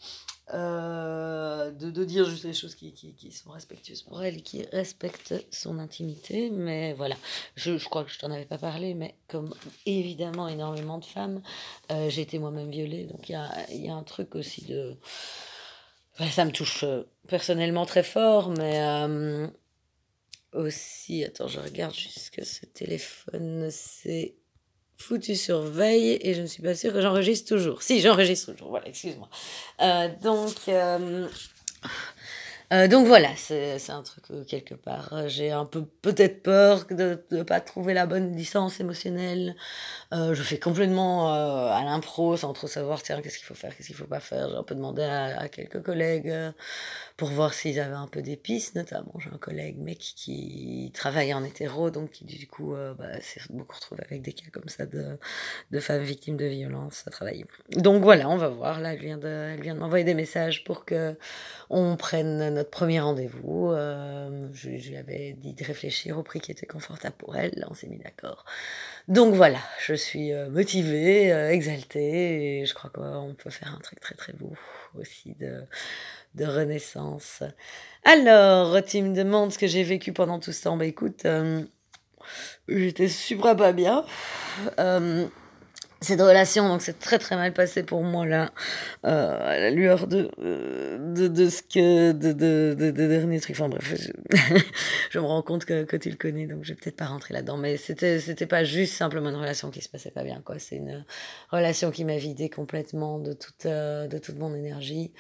euh, 0.53 1.71
de, 1.71 1.91
de, 1.91 2.05
dire 2.05 2.25
juste 2.25 2.45
les 2.45 2.53
choses 2.53 2.75
qui, 2.75 2.93
qui, 2.93 3.31
sont 3.31 3.51
respectueuses 3.51 4.01
pour 4.03 4.23
elle 4.23 4.37
et 4.37 4.41
qui 4.41 4.65
respectent 4.71 5.35
son 5.51 5.77
intimité. 5.77 6.49
Mais 6.49 6.93
voilà, 6.93 7.15
je, 7.55 7.77
je 7.77 7.89
crois 7.89 8.03
que 8.03 8.11
je 8.11 8.19
t'en 8.19 8.31
avais 8.31 8.45
pas 8.45 8.57
parlé, 8.57 8.93
mais 8.93 9.15
comme 9.27 9.53
évidemment 9.85 10.47
énormément 10.47 10.99
de 10.99 11.05
femmes, 11.05 11.41
euh, 11.91 12.09
j'ai 12.09 12.21
été 12.21 12.39
moi-même 12.39 12.69
violée, 12.69 13.05
donc 13.05 13.27
il 13.29 13.33
y 13.33 13.35
a, 13.35 13.71
y 13.71 13.89
a 13.89 13.93
un 13.93 14.03
truc 14.03 14.35
aussi 14.35 14.63
de... 14.65 14.95
ça 16.31 16.45
me 16.45 16.51
touche 16.51 16.85
personnellement 17.27 17.85
très 17.85 18.03
fort, 18.03 18.49
mais 18.49 19.49
aussi, 20.53 21.23
attends, 21.23 21.47
je 21.47 21.59
regarde 21.59 21.93
juste 21.93 22.31
que 22.31 22.43
ce 22.43 22.65
téléphone 22.65 23.69
c'est 23.71 24.35
foutu 24.97 25.35
sur 25.35 25.61
veille 25.61 26.19
et 26.21 26.33
je 26.33 26.41
ne 26.41 26.47
suis 26.47 26.61
pas 26.61 26.75
sûre 26.75 26.93
que 26.93 27.01
j'enregistre 27.01 27.55
toujours. 27.55 27.81
Si, 27.81 28.01
j'enregistre 28.01 28.51
toujours, 28.51 28.69
voilà, 28.69 28.87
excuse-moi. 28.87 29.29
Euh, 29.81 30.09
donc, 30.21 30.55
euh, 30.67 31.27
euh, 32.71 32.87
donc 32.87 33.07
voilà, 33.07 33.29
c'est 33.35 33.89
un 33.89 34.03
truc 34.03 34.25
où, 34.29 34.43
quelque 34.43 34.75
part, 34.75 35.11
euh, 35.13 35.27
j'ai 35.27 35.49
un 35.49 35.65
peu 35.65 35.85
peut-être 36.03 36.43
peur 36.43 36.85
de 36.91 37.19
ne 37.31 37.41
pas 37.41 37.61
trouver 37.61 37.95
la 37.95 38.05
bonne 38.05 38.33
distance 38.33 38.79
émotionnelle. 38.79 39.55
Euh, 40.13 40.35
je 40.35 40.43
fais 40.43 40.59
complètement 40.59 41.33
euh, 41.33 41.71
à 41.71 41.83
l'impro 41.83 42.37
sans 42.37 42.53
trop 42.53 42.67
savoir, 42.67 43.01
tiens, 43.01 43.23
qu'est-ce 43.23 43.39
qu'il 43.39 43.47
faut 43.47 43.55
faire, 43.55 43.75
qu'est-ce 43.75 43.87
qu'il 43.87 43.95
faut 43.95 44.05
pas 44.05 44.19
faire. 44.19 44.49
J'ai 44.49 44.55
un 44.55 44.63
peu 44.63 44.75
demandé 44.75 45.01
à, 45.01 45.49
quelques 45.49 45.81
collègues 45.81 46.31
pour 47.17 47.29
voir 47.29 47.55
s'ils 47.55 47.79
avaient 47.79 47.95
un 47.95 48.07
peu 48.07 48.21
des 48.21 48.37
pistes, 48.37 48.75
notamment 48.75 49.13
j'ai 49.17 49.31
un 49.33 49.37
collègue 49.37 49.79
mec 49.79 49.97
qui 49.97 50.91
travaille 50.93 51.33
en 51.33 51.43
hétéro, 51.43 51.89
donc 51.89 52.11
qui 52.11 52.25
du 52.25 52.47
coup 52.47 52.75
bah, 52.97 53.19
s'est 53.19 53.41
beaucoup 53.49 53.75
retrouvé 53.75 54.03
avec 54.05 54.21
des 54.21 54.33
cas 54.33 54.45
comme 54.53 54.69
ça 54.69 54.85
de, 54.85 55.17
de 55.71 55.79
femmes 55.79 56.03
victimes 56.03 56.37
de 56.37 56.45
violences 56.45 57.03
à 57.07 57.09
travailler. 57.11 57.45
Donc 57.71 58.03
voilà, 58.03 58.29
on 58.29 58.37
va 58.37 58.47
voir. 58.47 58.79
Là, 58.79 58.93
elle 58.93 58.99
vient 58.99 59.17
de, 59.17 59.57
de 59.61 59.73
m'envoyer 59.73 60.05
des 60.05 60.13
messages 60.13 60.63
pour 60.63 60.85
que 60.85 61.17
on 61.69 61.97
prenne 61.97 62.58
notre 62.59 62.71
premier 62.71 62.99
rendez-vous. 62.99 63.71
Euh, 63.71 64.49
je, 64.53 64.69
lui 64.69 64.97
avais 64.97 65.31
dit 65.31 65.53
de 65.53 65.63
réfléchir 65.63 66.17
au 66.17 66.23
prix 66.23 66.41
qui 66.41 66.51
était 66.51 66.65
confortable 66.65 67.15
pour 67.17 67.37
elle. 67.37 67.51
Là, 67.55 67.67
on 67.69 67.73
s'est 67.73 67.87
mis 67.87 67.99
d'accord. 67.99 68.43
Donc 69.07 69.33
voilà, 69.33 69.59
je 69.79 69.93
suis 69.93 70.33
euh, 70.33 70.49
motivée, 70.49 71.31
euh, 71.31 71.51
exaltée, 71.51 72.65
je 72.65 72.73
crois 72.73 72.89
qu'on 72.89 73.33
peut 73.41 73.49
faire 73.49 73.73
un 73.73 73.79
truc 73.79 74.01
très 74.01 74.15
très 74.15 74.33
beau 74.33 74.51
aussi 74.99 75.35
de, 75.35 75.65
renaissance. 76.43 77.43
Alors, 78.03 78.83
tu 78.83 79.01
me 79.03 79.15
demandes 79.15 79.53
ce 79.53 79.57
que 79.57 79.67
j'ai 79.67 79.83
vécu 79.83 80.11
pendant 80.11 80.39
tout 80.39 80.51
ce 80.51 80.63
temps. 80.63 80.75
Bah 80.75 80.85
écoute, 80.85 81.25
j'étais 82.67 83.07
super 83.07 83.55
pas 83.55 83.71
bien. 83.71 84.05
Cette 86.01 86.21
relation 86.21 86.67
donc 86.67 86.81
c'est 86.81 86.97
très 86.97 87.19
très 87.19 87.35
mal 87.35 87.53
passé 87.53 87.83
pour 87.83 88.03
moi 88.03 88.25
là. 88.25 88.51
Euh, 89.05 89.39
à 89.41 89.59
la 89.59 89.69
lueur 89.69 90.07
de, 90.07 90.29
euh, 90.41 90.97
de, 91.13 91.27
de 91.27 91.49
ce 91.49 91.61
que 91.61 92.11
de, 92.11 92.31
de, 92.31 92.75
de, 92.77 92.91
de 92.91 93.07
derniers 93.07 93.39
trucs. 93.39 93.55
Enfin 93.55 93.69
bref 93.69 93.93
je, 93.95 94.11
je 95.09 95.19
me 95.19 95.25
rends 95.25 95.41
compte 95.41 95.65
que, 95.65 95.83
que 95.83 95.97
tu 95.97 96.09
le 96.09 96.15
connais 96.15 96.47
donc 96.47 96.63
je 96.63 96.69
vais 96.69 96.75
peut-être 96.75 96.97
pas 96.97 97.05
rentrer 97.07 97.33
là 97.33 97.41
dedans 97.41 97.57
mais 97.57 97.77
c'était 97.77 98.19
c'était 98.19 98.45
pas 98.45 98.63
juste 98.63 98.93
simplement 98.93 99.29
une 99.29 99.35
relation 99.35 99.71
qui 99.71 99.81
se 99.81 99.89
passait 99.89 100.11
pas 100.11 100.23
bien 100.23 100.41
quoi. 100.43 100.59
C'est 100.59 100.77
une 100.77 101.05
relation 101.51 101.91
qui 101.91 102.05
m'a 102.05 102.17
vidé 102.17 102.49
complètement 102.49 103.19
de 103.19 103.33
toute 103.33 103.65
euh, 103.65 104.07
de 104.07 104.17
toute 104.17 104.37
mon 104.37 104.53
énergie 104.55 105.11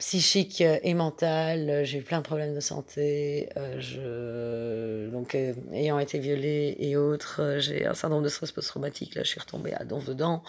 psychique 0.00 0.62
et 0.62 0.94
mentale. 0.94 1.82
J'ai 1.84 1.98
eu 1.98 2.02
plein 2.02 2.18
de 2.18 2.24
problèmes 2.24 2.54
de 2.54 2.60
santé. 2.60 3.50
Euh, 3.56 3.78
je... 3.78 5.10
Donc, 5.10 5.34
euh, 5.34 5.52
ayant 5.72 5.98
été 5.98 6.18
violée 6.18 6.74
et 6.78 6.96
autres, 6.96 7.42
euh, 7.42 7.60
j'ai 7.60 7.86
un 7.86 7.92
syndrome 7.92 8.22
de 8.22 8.28
stress 8.30 8.50
post-traumatique. 8.50 9.14
Là, 9.14 9.22
je 9.22 9.28
suis 9.28 9.38
retombée 9.38 9.74
à 9.74 9.84
donf 9.84 10.06
dedans. 10.06 10.42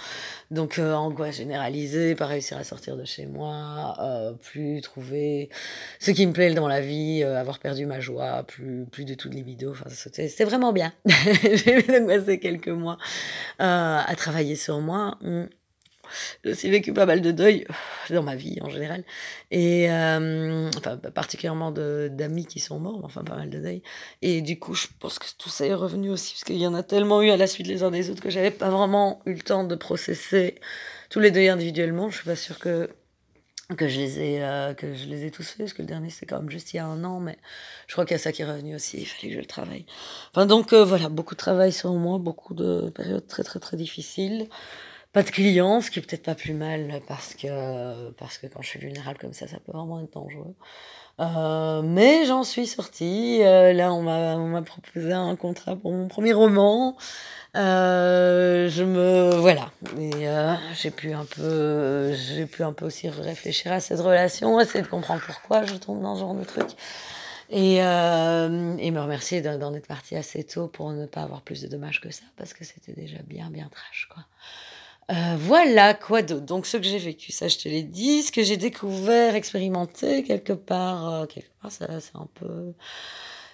Donc, 0.51 0.79
euh, 0.79 0.93
angoisse 0.93 1.35
généralisée, 1.35 2.15
pas 2.15 2.27
réussir 2.27 2.57
à 2.57 2.63
sortir 2.63 2.95
de 2.95 3.03
chez 3.03 3.25
moi, 3.25 3.97
euh, 3.99 4.31
plus 4.31 4.79
trouver 4.79 5.49
ce 5.99 6.11
qui 6.11 6.25
me 6.25 6.31
plaît 6.31 6.53
dans 6.53 6.69
la 6.69 6.79
vie, 6.79 7.21
euh, 7.21 7.37
avoir 7.37 7.59
perdu 7.59 7.85
ma 7.85 7.99
joie, 7.99 8.43
plus, 8.43 8.85
plus 8.89 9.03
de 9.03 9.15
tout 9.15 9.27
de 9.27 9.35
libido. 9.35 9.71
Enfin, 9.71 9.89
c'était, 9.89 10.45
vraiment 10.45 10.71
bien. 10.71 10.93
j'ai 11.43 11.83
passé 11.83 12.39
quelques 12.39 12.69
mois 12.69 12.97
à 13.59 14.13
travailler 14.15 14.55
sur 14.55 14.79
moi. 14.79 15.17
Mmh 15.21 15.43
j'ai 16.43 16.51
aussi 16.51 16.69
vécu 16.69 16.93
pas 16.93 17.05
mal 17.05 17.21
de 17.21 17.31
deuil 17.31 17.65
dans 18.13 18.23
ma 18.23 18.35
vie 18.35 18.57
en 18.61 18.69
général. 18.69 19.03
Et 19.51 19.91
euh, 19.91 20.69
enfin, 20.77 20.97
particulièrement 20.97 21.71
d'amis 21.71 22.45
qui 22.45 22.59
sont 22.59 22.79
morts, 22.79 23.01
enfin 23.03 23.23
pas 23.23 23.35
mal 23.35 23.49
de 23.49 23.59
deuil. 23.59 23.81
Et 24.21 24.41
du 24.41 24.59
coup, 24.59 24.73
je 24.73 24.87
pense 24.99 25.19
que 25.19 25.25
tout 25.37 25.49
ça 25.49 25.65
est 25.65 25.73
revenu 25.73 26.09
aussi, 26.09 26.33
parce 26.33 26.43
qu'il 26.43 26.57
y 26.57 26.67
en 26.67 26.73
a 26.73 26.83
tellement 26.83 27.21
eu 27.21 27.29
à 27.29 27.37
la 27.37 27.47
suite 27.47 27.67
les 27.67 27.83
uns 27.83 27.91
des 27.91 28.09
autres 28.09 28.21
que 28.21 28.29
j'avais 28.29 28.51
pas 28.51 28.69
vraiment 28.69 29.21
eu 29.25 29.33
le 29.33 29.41
temps 29.41 29.63
de 29.63 29.75
processer 29.75 30.55
tous 31.09 31.19
les 31.19 31.31
deuils 31.31 31.49
individuellement. 31.49 32.09
Je 32.09 32.17
suis 32.17 32.25
pas 32.25 32.35
sûre 32.35 32.59
que 32.59 32.89
que 33.75 33.87
je 33.87 33.99
les 33.99 34.19
ai 34.19 34.43
euh, 34.43 34.73
que 34.73 34.93
je 34.93 35.05
les 35.05 35.25
ai 35.25 35.31
tous 35.31 35.47
faits 35.47 35.59
parce 35.59 35.73
que 35.73 35.81
le 35.81 35.87
dernier 35.87 36.09
c'est 36.09 36.25
quand 36.25 36.39
même 36.39 36.49
juste 36.49 36.73
il 36.73 36.77
y 36.77 36.79
a 36.79 36.85
un 36.85 37.03
an 37.03 37.19
mais 37.19 37.37
je 37.87 37.93
crois 37.93 38.05
qu'il 38.05 38.15
y 38.15 38.19
a 38.19 38.23
ça 38.23 38.31
qui 38.31 38.41
est 38.41 38.45
revenu 38.45 38.75
aussi 38.75 38.97
il 38.97 39.05
fallait 39.05 39.29
que 39.29 39.35
je 39.35 39.39
le 39.39 39.45
travaille 39.45 39.85
enfin 40.31 40.45
donc 40.45 40.73
euh, 40.73 40.83
voilà 40.83 41.09
beaucoup 41.09 41.35
de 41.35 41.39
travail 41.39 41.71
sur 41.71 41.93
moi 41.93 42.17
beaucoup 42.17 42.53
de 42.53 42.89
périodes 42.89 43.25
très 43.27 43.43
très 43.43 43.59
très 43.59 43.77
difficiles 43.77 44.47
pas 45.13 45.23
de 45.23 45.29
clients 45.29 45.81
ce 45.81 45.91
qui 45.91 45.99
est 45.99 46.01
peut-être 46.01 46.23
pas 46.23 46.35
plus 46.35 46.53
mal 46.53 47.01
parce 47.07 47.35
que 47.35 48.11
parce 48.11 48.37
que 48.37 48.47
quand 48.47 48.61
je 48.61 48.67
suis 48.67 48.79
vulnérable 48.79 49.17
comme 49.19 49.33
ça 49.33 49.47
ça 49.47 49.57
peut 49.59 49.71
vraiment 49.71 50.01
être 50.01 50.13
dangereux. 50.13 50.55
Euh, 51.19 51.81
mais 51.83 52.25
j'en 52.25 52.43
suis 52.43 52.65
sortie. 52.65 53.39
Là 53.39 53.93
on 53.93 54.01
m'a 54.03 54.35
on 54.35 54.47
m'a 54.47 54.61
proposé 54.61 55.11
un 55.13 55.35
contrat 55.35 55.75
pour 55.75 55.91
mon 55.91 56.07
premier 56.07 56.33
roman. 56.33 56.97
Euh, 57.57 58.69
je 58.69 58.83
me 58.83 59.35
voilà. 59.35 59.71
Et 59.99 60.29
euh, 60.29 60.55
j'ai 60.73 60.91
pu 60.91 61.11
un 61.11 61.25
peu 61.25 62.13
j'ai 62.13 62.45
pu 62.45 62.63
un 62.63 62.71
peu 62.71 62.85
aussi 62.85 63.09
réfléchir 63.09 63.73
à 63.73 63.81
cette 63.81 63.99
relation 63.99 64.59
essayer 64.61 64.81
de 64.83 64.87
comprendre 64.87 65.21
pourquoi 65.25 65.65
je 65.65 65.75
tombe 65.75 66.01
dans 66.01 66.15
ce 66.15 66.21
genre 66.21 66.35
de 66.35 66.43
truc. 66.45 66.69
Et, 67.49 67.83
euh, 67.83 68.77
et 68.77 68.91
me 68.91 69.01
remercier 69.01 69.41
d'en 69.41 69.73
être 69.73 69.87
partie 69.87 70.15
assez 70.15 70.45
tôt 70.45 70.67
pour 70.69 70.91
ne 70.91 71.05
pas 71.05 71.23
avoir 71.23 71.41
plus 71.41 71.61
de 71.61 71.67
dommages 71.67 71.99
que 71.99 72.09
ça 72.09 72.23
parce 72.37 72.53
que 72.53 72.63
c'était 72.63 72.93
déjà 72.93 73.17
bien 73.27 73.49
bien 73.49 73.67
trash 73.69 74.07
quoi 74.13 74.23
euh, 75.09 75.35
voilà 75.37 75.93
quoi 75.93 76.21
d'autre? 76.21 76.45
Donc 76.45 76.65
ce 76.65 76.77
que 76.77 76.83
j'ai 76.83 76.97
vécu 76.99 77.31
ça 77.31 77.47
je 77.47 77.57
te 77.57 77.67
l'ai 77.67 77.83
dit 77.83 78.23
ce 78.23 78.31
que 78.31 78.43
j'ai 78.43 78.57
découvert 78.57 79.35
expérimenté 79.35 80.23
quelque 80.23 80.53
part 80.53 81.27
quelque 81.27 81.51
part 81.61 81.71
ça 81.71 81.99
c'est 81.99 82.15
un 82.15 82.29
peu 82.35 82.73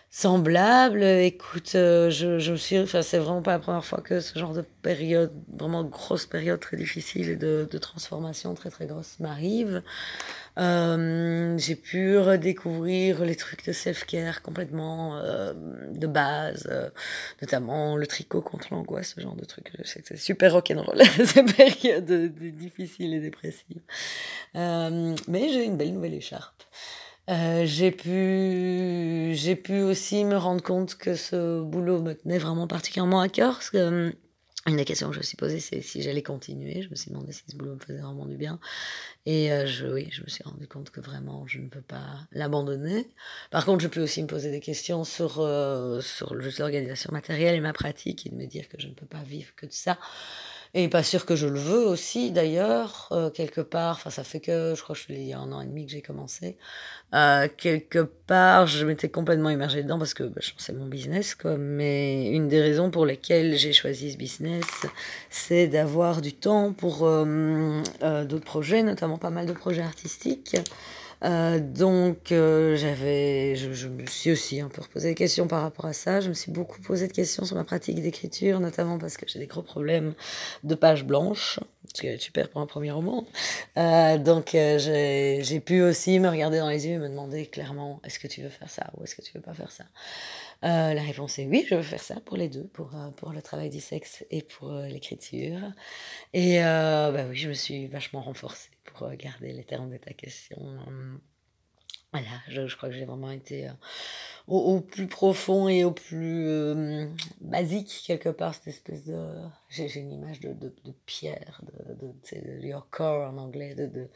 semblable. 0.10 1.04
Écoute, 1.04 1.74
euh, 1.76 2.10
je, 2.10 2.40
je 2.40 2.52
me 2.54 2.58
suis, 2.58 2.80
enfin, 2.80 3.04
c'est 3.04 3.20
vraiment 3.20 3.42
pas 3.44 3.52
la 3.52 3.60
première 3.60 3.86
fois 3.86 4.02
que 4.02 4.20
ce 4.20 4.38
genre 4.40 4.54
de 4.54 4.64
période, 4.82 5.32
vraiment 5.56 5.84
grosse 5.84 6.26
période 6.26 6.60
très 6.60 6.76
difficile 6.78 7.30
et 7.30 7.36
de, 7.36 7.68
de 7.70 7.78
transformation 7.78 8.54
très 8.56 8.70
très 8.72 8.88
grosse 8.88 9.20
m'arrive. 9.20 9.84
Euh, 10.58 11.56
j'ai 11.58 11.76
pu 11.76 12.18
redécouvrir 12.18 13.24
les 13.24 13.36
trucs 13.36 13.66
de 13.66 13.72
self-care 13.72 14.42
complètement 14.42 15.18
euh, 15.18 15.54
de 15.92 16.08
base, 16.08 16.68
euh, 16.72 16.90
notamment 17.42 17.96
le 17.96 18.08
tricot 18.08 18.42
contre 18.42 18.70
l'angoisse, 18.72 19.14
ce 19.16 19.22
genre 19.22 19.36
de 19.36 19.46
truc. 19.46 19.72
C'est 19.84 20.18
super 20.18 20.54
rock'n'roll, 20.54 21.04
ces 21.26 21.44
périodes 21.44 22.34
difficiles 22.36 23.14
et 23.14 23.20
dépressives. 23.20 23.82
Mais 24.56 25.50
j'ai 25.50 25.64
une 25.64 25.78
belle 25.78 25.94
nouvelle 25.94 26.16
écharpe. 26.16 26.64
J'ai 27.28 27.92
pu 27.92 29.34
j'ai 29.34 29.56
pu 29.56 29.82
aussi 29.82 30.24
me 30.24 30.38
rendre 30.38 30.64
compte 30.64 30.96
que 30.96 31.16
ce 31.16 31.62
boulot 31.62 32.02
me 32.02 32.14
tenait 32.14 32.38
vraiment 32.38 32.68
particulièrement 32.68 33.20
à 33.22 33.30
cœur 33.30 33.60
euh, 33.76 34.12
une 34.68 34.78
des 34.78 34.86
questions 34.86 35.08
que 35.08 35.14
je 35.14 35.20
me 35.20 35.24
suis 35.24 35.38
posée 35.38 35.60
c'est 35.60 35.82
si 35.82 36.02
j'allais 36.02 36.24
continuer. 36.24 36.82
Je 36.82 36.90
me 36.90 36.96
suis 36.96 37.10
demandé 37.10 37.32
si 37.32 37.44
ce 37.48 37.56
boulot 37.56 37.76
me 37.76 37.80
faisait 37.80 38.00
vraiment 38.00 38.26
du 38.26 38.36
bien. 38.36 38.60
Et 39.26 39.52
euh, 39.52 39.66
je 39.66 39.88
oui 39.88 40.10
je 40.12 40.22
me 40.22 40.28
suis 40.28 40.44
rendu 40.44 40.68
compte 40.68 40.90
que 40.92 41.00
vraiment 41.02 41.46
je 41.48 41.60
ne 41.60 41.70
peux 41.70 41.82
pas 41.82 42.28
l'abandonner. 42.32 43.10
Par 43.52 43.66
contre 43.66 43.82
je 43.82 43.88
peux 43.88 44.02
aussi 44.02 44.22
me 44.22 44.28
poser 44.28 44.52
des 44.52 44.60
questions 44.60 45.04
sur 45.04 45.40
euh, 45.40 46.02
sur 46.02 46.36
l'organisation 46.36 47.12
matérielle 47.14 47.56
et 47.56 47.62
ma 47.62 47.74
pratique 47.74 48.26
et 48.28 48.30
de 48.30 48.36
me 48.36 48.46
dire 48.46 48.68
que 48.70 48.80
je 48.80 48.88
ne 48.88 48.94
peux 48.94 49.06
pas 49.06 49.24
vivre 49.24 49.54
que 49.56 49.66
de 49.66 49.74
ça 49.74 49.98
et 50.74 50.88
pas 50.90 51.04
sûr 51.04 51.26
que 51.26 51.36
je 51.36 51.48
le 51.48 51.60
veux 51.60 51.86
aussi, 51.86 52.32
d'ailleurs, 52.32 53.10
euh, 53.12 53.30
quelque 53.30 53.62
part. 53.62 53.96
Enfin, 53.98 54.10
ça 54.10 54.24
fait 54.24 54.40
que, 54.40 54.74
je 54.76 54.82
crois 54.82 54.96
que 54.96 55.02
je 55.02 55.14
il 55.14 55.24
y 55.24 55.34
a 55.34 55.40
un 55.40 55.52
an 55.52 55.62
et 55.62 55.66
demi 55.66 55.86
que 55.86 55.92
j'ai 55.92 56.02
commencé. 56.02 56.58
Euh, 57.14 57.48
quelque 57.58 58.00
part, 58.00 58.68
je 58.68 58.86
m'étais 58.86 59.10
complètement 59.10 59.50
immergée 59.50 59.84
dedans 59.84 59.98
parce 59.98 60.14
que 60.14 60.24
bah, 60.24 60.42
c'est 60.58 60.74
mon 60.74 60.88
business, 60.88 61.36
quoi. 61.36 61.58
Mais 61.58 62.28
une 62.30 62.48
des 62.48 62.62
raisons 62.62 62.92
pour 62.92 63.06
lesquelles 63.06 63.56
j'ai 63.58 63.74
choisi 63.74 64.12
ce 64.12 64.18
business, 64.18 64.66
c'est 65.30 65.68
d'avoir 65.68 66.22
du 66.22 66.34
temps 66.34 66.74
pour 66.74 67.00
euh, 67.04 67.82
d'autres 68.26 68.46
projets, 68.46 68.84
notamment 68.84 69.18
pas 69.18 69.30
mal 69.30 69.46
de 69.46 69.54
projets 69.54 69.84
artistiques. 69.84 70.58
Euh, 71.24 71.60
donc, 71.60 72.32
euh, 72.32 72.76
j'avais, 72.76 73.56
je, 73.56 73.88
me 73.88 74.06
suis 74.06 74.32
aussi 74.32 74.62
un 74.62 74.70
peu 74.70 74.82
reposé 74.82 75.10
des 75.10 75.16
questions 75.16 75.48
par 75.48 75.62
rapport 75.62 75.86
à 75.86 75.94
ça. 75.94 76.22
Je 76.22 76.30
me 76.30 76.34
suis 76.34 76.52
beaucoup 76.52 76.80
posé 76.82 77.08
de 77.08 77.14
questions 77.14 77.46
sur 77.46 77.56
ma 77.56 77.64
pratique 77.64 78.02
d'écriture, 78.02 78.60
notamment 78.60 78.98
parce 78.98 79.18
que 79.18 79.26
j'ai 79.28 79.40
des 79.40 79.48
gros 79.48 79.64
problèmes 79.64 80.14
de 80.64 80.76
pages 80.76 81.06
blanches, 81.06 81.60
ce 81.94 82.02
qui 82.02 82.08
est 82.08 82.18
super 82.18 82.50
pour 82.50 82.62
un 82.62 82.68
premier 82.68 82.92
roman. 82.92 83.26
Euh, 83.78 84.18
donc, 84.18 84.50
j'ai 84.52 85.62
pu 85.66 85.82
aussi 85.82 86.20
me 86.20 86.30
regarder 86.30 86.60
dans 86.60 86.70
les 86.70 86.88
yeux 86.88 86.94
et 86.94 87.00
me 87.00 87.10
demander 87.10 87.48
clairement 87.48 88.00
est-ce 88.04 88.20
que 88.20 88.28
tu 88.28 88.42
veux 88.42 88.50
faire 88.50 88.70
ça 88.70 88.92
ou 88.98 89.04
est-ce 89.04 89.16
que 89.16 89.22
tu 89.22 89.34
veux 89.34 89.42
pas 89.42 89.54
faire 89.54 89.72
ça? 89.72 89.86
Euh, 90.64 90.94
La 90.94 91.02
réponse 91.02 91.40
est 91.40 91.46
oui, 91.46 91.66
je 91.70 91.76
veux 91.76 91.82
faire 91.82 92.04
ça 92.04 92.20
pour 92.22 92.38
les 92.38 92.50
deux, 92.50 92.68
pour, 92.68 92.96
euh, 92.96 93.10
pour 93.12 93.32
le 93.32 93.42
travail 93.42 93.70
du 93.70 93.80
sexe 93.80 94.26
et 94.32 94.42
pour 94.42 94.72
euh, 94.72 94.88
l'écriture. 94.88 95.60
Et 96.34 96.60
bah 96.60 97.26
oui, 97.30 97.36
je 97.36 97.50
me 97.50 97.54
suis 97.54 97.88
vachement 97.88 98.22
renforcée 98.22 98.70
pour 98.84 99.10
garder 99.12 99.54
les 99.54 99.64
termes 99.64 99.90
de 99.90 99.98
ta 99.98 100.14
question. 100.14 100.80
Voilà, 102.14 102.30
je, 102.48 102.68
je 102.68 102.78
crois 102.78 102.90
que 102.90 102.96
j'ai 102.96 103.06
vraiment 103.06 103.32
été 103.32 103.68
euh, 103.68 103.72
au, 104.48 104.80
plus 104.80 105.08
profond 105.08 105.68
et 105.68 105.84
au 105.84 105.92
plus 105.92 106.48
euh, 106.48 107.06
basique, 107.42 108.04
quelque 108.08 108.30
part, 108.30 108.56
cette 108.56 108.68
espèce 108.68 109.04
de... 109.04 109.30
J'ai 109.70 109.94
une 110.00 110.14
image 110.14 110.40
de, 110.40 110.54
de, 110.54 110.74
pierre, 111.06 111.62
de, 111.64 111.94
de, 111.94 112.66
your 112.66 112.90
core 112.90 113.30
en 113.30 113.38
anglais, 113.38 113.76
de, 113.76 113.88
de 113.88 114.10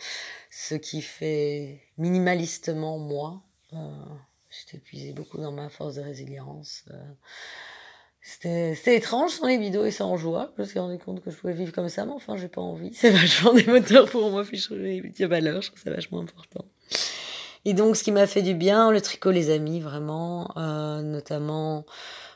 ce 0.50 0.76
qui 0.76 1.02
fait 1.02 1.82
minimalistement 1.98 2.98
moi. 2.98 3.44
Euh, 3.74 4.06
J'ai 4.52 4.78
épuisé 4.78 5.14
beaucoup 5.14 5.38
dans 5.38 5.52
ma 5.52 5.70
force 5.70 5.96
de 5.96 6.02
résilience. 6.02 6.84
Euh, 6.92 6.96
c'était 8.22 8.96
étrange 8.96 9.32
sans 9.32 9.48
les 9.48 9.58
vidéos 9.58 9.86
et 9.86 9.92
sans 9.92 10.16
joie. 10.18 10.52
Je 10.58 10.62
me 10.62 10.68
suis 10.68 10.80
rendu 10.80 11.00
compte 11.00 11.24
que 11.24 11.32
je 11.32 11.38
pouvais 11.38 11.54
vivre 11.54 11.72
comme 11.72 11.90
ça, 11.90 12.06
mais 12.06 12.12
enfin, 12.12 12.38
j'ai 12.38 12.50
pas 12.50 12.62
envie. 12.62 12.94
C'est 12.94 13.10
vachement 13.12 13.54
des 13.54 13.66
moteurs 13.66 14.10
pour 14.10 14.30
moi, 14.30 14.44
puis 14.44 14.58
je 14.58 14.64
je 14.64 15.68
trouve 15.68 15.82
ça 15.82 15.90
vachement 15.90 16.20
important. 16.20 16.66
Et 17.66 17.74
donc, 17.74 17.96
ce 17.96 18.04
qui 18.04 18.12
m'a 18.12 18.28
fait 18.28 18.42
du 18.42 18.54
bien, 18.54 18.92
le 18.92 19.02
tricot, 19.02 19.32
les 19.32 19.50
amis, 19.52 19.80
vraiment, 19.80 20.52
euh, 20.58 21.02
notamment 21.02 21.86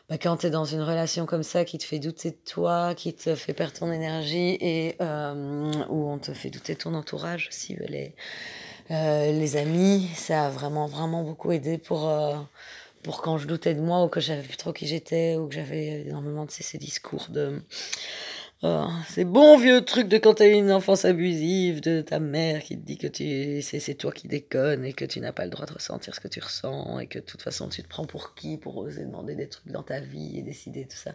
bah, 0.10 0.18
quand 0.20 0.38
tu 0.38 0.48
es 0.48 0.50
dans 0.50 0.66
une 0.66 0.82
relation 0.82 1.26
comme 1.26 1.44
ça 1.44 1.66
qui 1.66 1.78
te 1.78 1.84
fait 1.84 2.00
douter 2.00 2.32
de 2.32 2.38
toi, 2.46 2.94
qui 2.96 3.14
te 3.14 3.36
fait 3.36 3.54
perdre 3.54 3.74
ton 3.74 3.92
énergie 3.92 4.58
et 4.62 4.96
euh, 5.02 5.72
où 5.90 6.08
on 6.08 6.20
te 6.20 6.32
fait 6.34 6.50
douter 6.50 6.76
de 6.76 6.80
ton 6.80 6.94
entourage 6.94 7.48
aussi, 7.50 7.76
les, 7.88 8.16
euh, 8.92 9.32
les 9.32 9.58
amis, 9.58 10.10
ça 10.16 10.46
a 10.46 10.50
vraiment, 10.50 10.88
vraiment 10.88 11.24
beaucoup 11.24 11.52
aidé 11.52 11.78
pour. 11.78 12.10
Euh, 12.10 12.36
pour 13.04 13.22
quand 13.22 13.38
je 13.38 13.46
doutais 13.46 13.76
de 13.76 13.82
moi 13.82 14.04
ou 14.04 14.08
que 14.08 14.20
j'avais 14.20 14.42
plus 14.42 14.58
trop 14.58 14.74
qui 14.74 14.88
j'étais 14.88 15.36
ou 15.36 15.48
que 15.48 15.54
j'avais 15.54 16.02
énormément 16.08 16.44
de 16.44 16.50
ces, 16.50 16.80
discours 16.80 17.28
de 17.30 17.62
Oh, 18.64 18.88
ces 19.10 19.26
bons 19.26 19.58
vieux 19.58 19.84
trucs 19.84 20.08
de 20.08 20.18
quand 20.18 20.36
tu 20.36 20.44
as 20.44 20.48
eu 20.48 20.54
une 20.54 20.72
enfance 20.72 21.04
abusive, 21.06 21.82
de 21.82 22.02
ta 22.02 22.20
mère 22.20 22.64
qui 22.64 22.76
te 22.76 22.86
dit 22.86 22.98
que 22.98 23.06
tu 23.06 23.62
c'est 23.62 23.94
toi 23.94 24.12
qui 24.14 24.30
déconne 24.30 24.86
et 24.86 24.94
que 24.94 25.04
tu 25.04 25.20
n'as 25.20 25.34
pas 25.34 25.44
le 25.44 25.52
droit 25.52 25.66
de 25.66 25.74
ressentir 25.74 26.16
ce 26.16 26.22
que 26.22 26.30
tu 26.30 26.40
ressens 26.40 27.00
et 27.00 27.08
que 27.08 27.20
de 27.20 27.24
toute 27.26 27.42
façon 27.42 27.68
tu 27.68 27.84
te 27.84 27.88
prends 27.88 28.06
pour 28.06 28.34
qui 28.34 28.58
pour 28.58 28.78
oser 28.78 29.06
demander 29.06 29.36
des 29.36 29.50
trucs 29.50 29.68
dans 29.68 29.84
ta 29.84 30.00
vie 30.00 30.40
et 30.40 30.42
décider 30.42 30.88
tout 30.88 30.96
ça. 30.98 31.12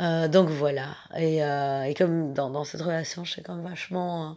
Euh, 0.00 0.28
donc 0.28 0.48
voilà. 0.48 0.96
Et, 1.16 1.44
euh, 1.44 1.82
et 1.82 1.94
comme 1.94 2.32
dans, 2.32 2.48
dans, 2.48 2.64
cette 2.64 2.80
relation, 2.80 3.24
je 3.24 3.32
suis 3.32 3.42
quand 3.42 3.56
même 3.56 3.66
vachement 3.68 4.30
euh, 4.30 4.34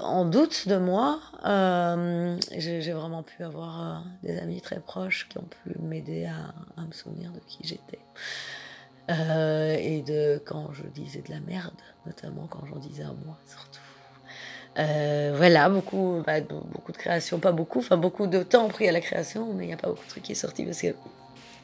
en 0.00 0.24
doute 0.24 0.68
de 0.68 0.76
moi. 0.76 1.20
Euh, 1.44 2.36
J'ai 2.56 2.92
vraiment 2.92 3.22
pu 3.22 3.42
avoir 3.42 3.80
euh, 3.80 3.98
des 4.22 4.38
amis 4.38 4.60
très 4.60 4.80
proches 4.80 5.28
qui 5.28 5.38
ont 5.38 5.48
pu 5.62 5.78
m'aider 5.80 6.26
à, 6.26 6.80
me 6.82 6.92
souvenir 6.92 7.30
de 7.32 7.40
qui 7.40 7.58
j'étais. 7.62 8.00
Euh, 9.10 9.76
et 9.78 10.02
de 10.02 10.42
quand 10.44 10.72
je 10.72 10.82
disais 10.88 11.22
de 11.22 11.30
la 11.30 11.40
merde, 11.40 11.74
notamment 12.06 12.46
quand 12.46 12.64
j'en 12.66 12.78
disais 12.78 13.02
à 13.02 13.12
moi, 13.24 13.38
surtout. 13.46 13.80
Voilà, 14.76 15.68
beaucoup, 15.68 16.22
bah, 16.26 16.40
beaucoup 16.40 16.90
de 16.90 16.96
création, 16.96 17.38
pas 17.38 17.52
beaucoup, 17.52 17.78
enfin 17.78 17.96
beaucoup 17.96 18.26
de 18.26 18.42
temps 18.42 18.68
pris 18.68 18.88
à 18.88 18.92
la 18.92 19.00
création, 19.00 19.52
mais 19.54 19.64
il 19.64 19.66
n'y 19.68 19.72
a 19.72 19.76
pas 19.76 19.88
beaucoup 19.88 20.04
de 20.04 20.08
trucs 20.08 20.24
qui 20.24 20.32
est 20.32 20.36
sorti 20.36 20.64
parce 20.64 20.80
que 20.80 20.94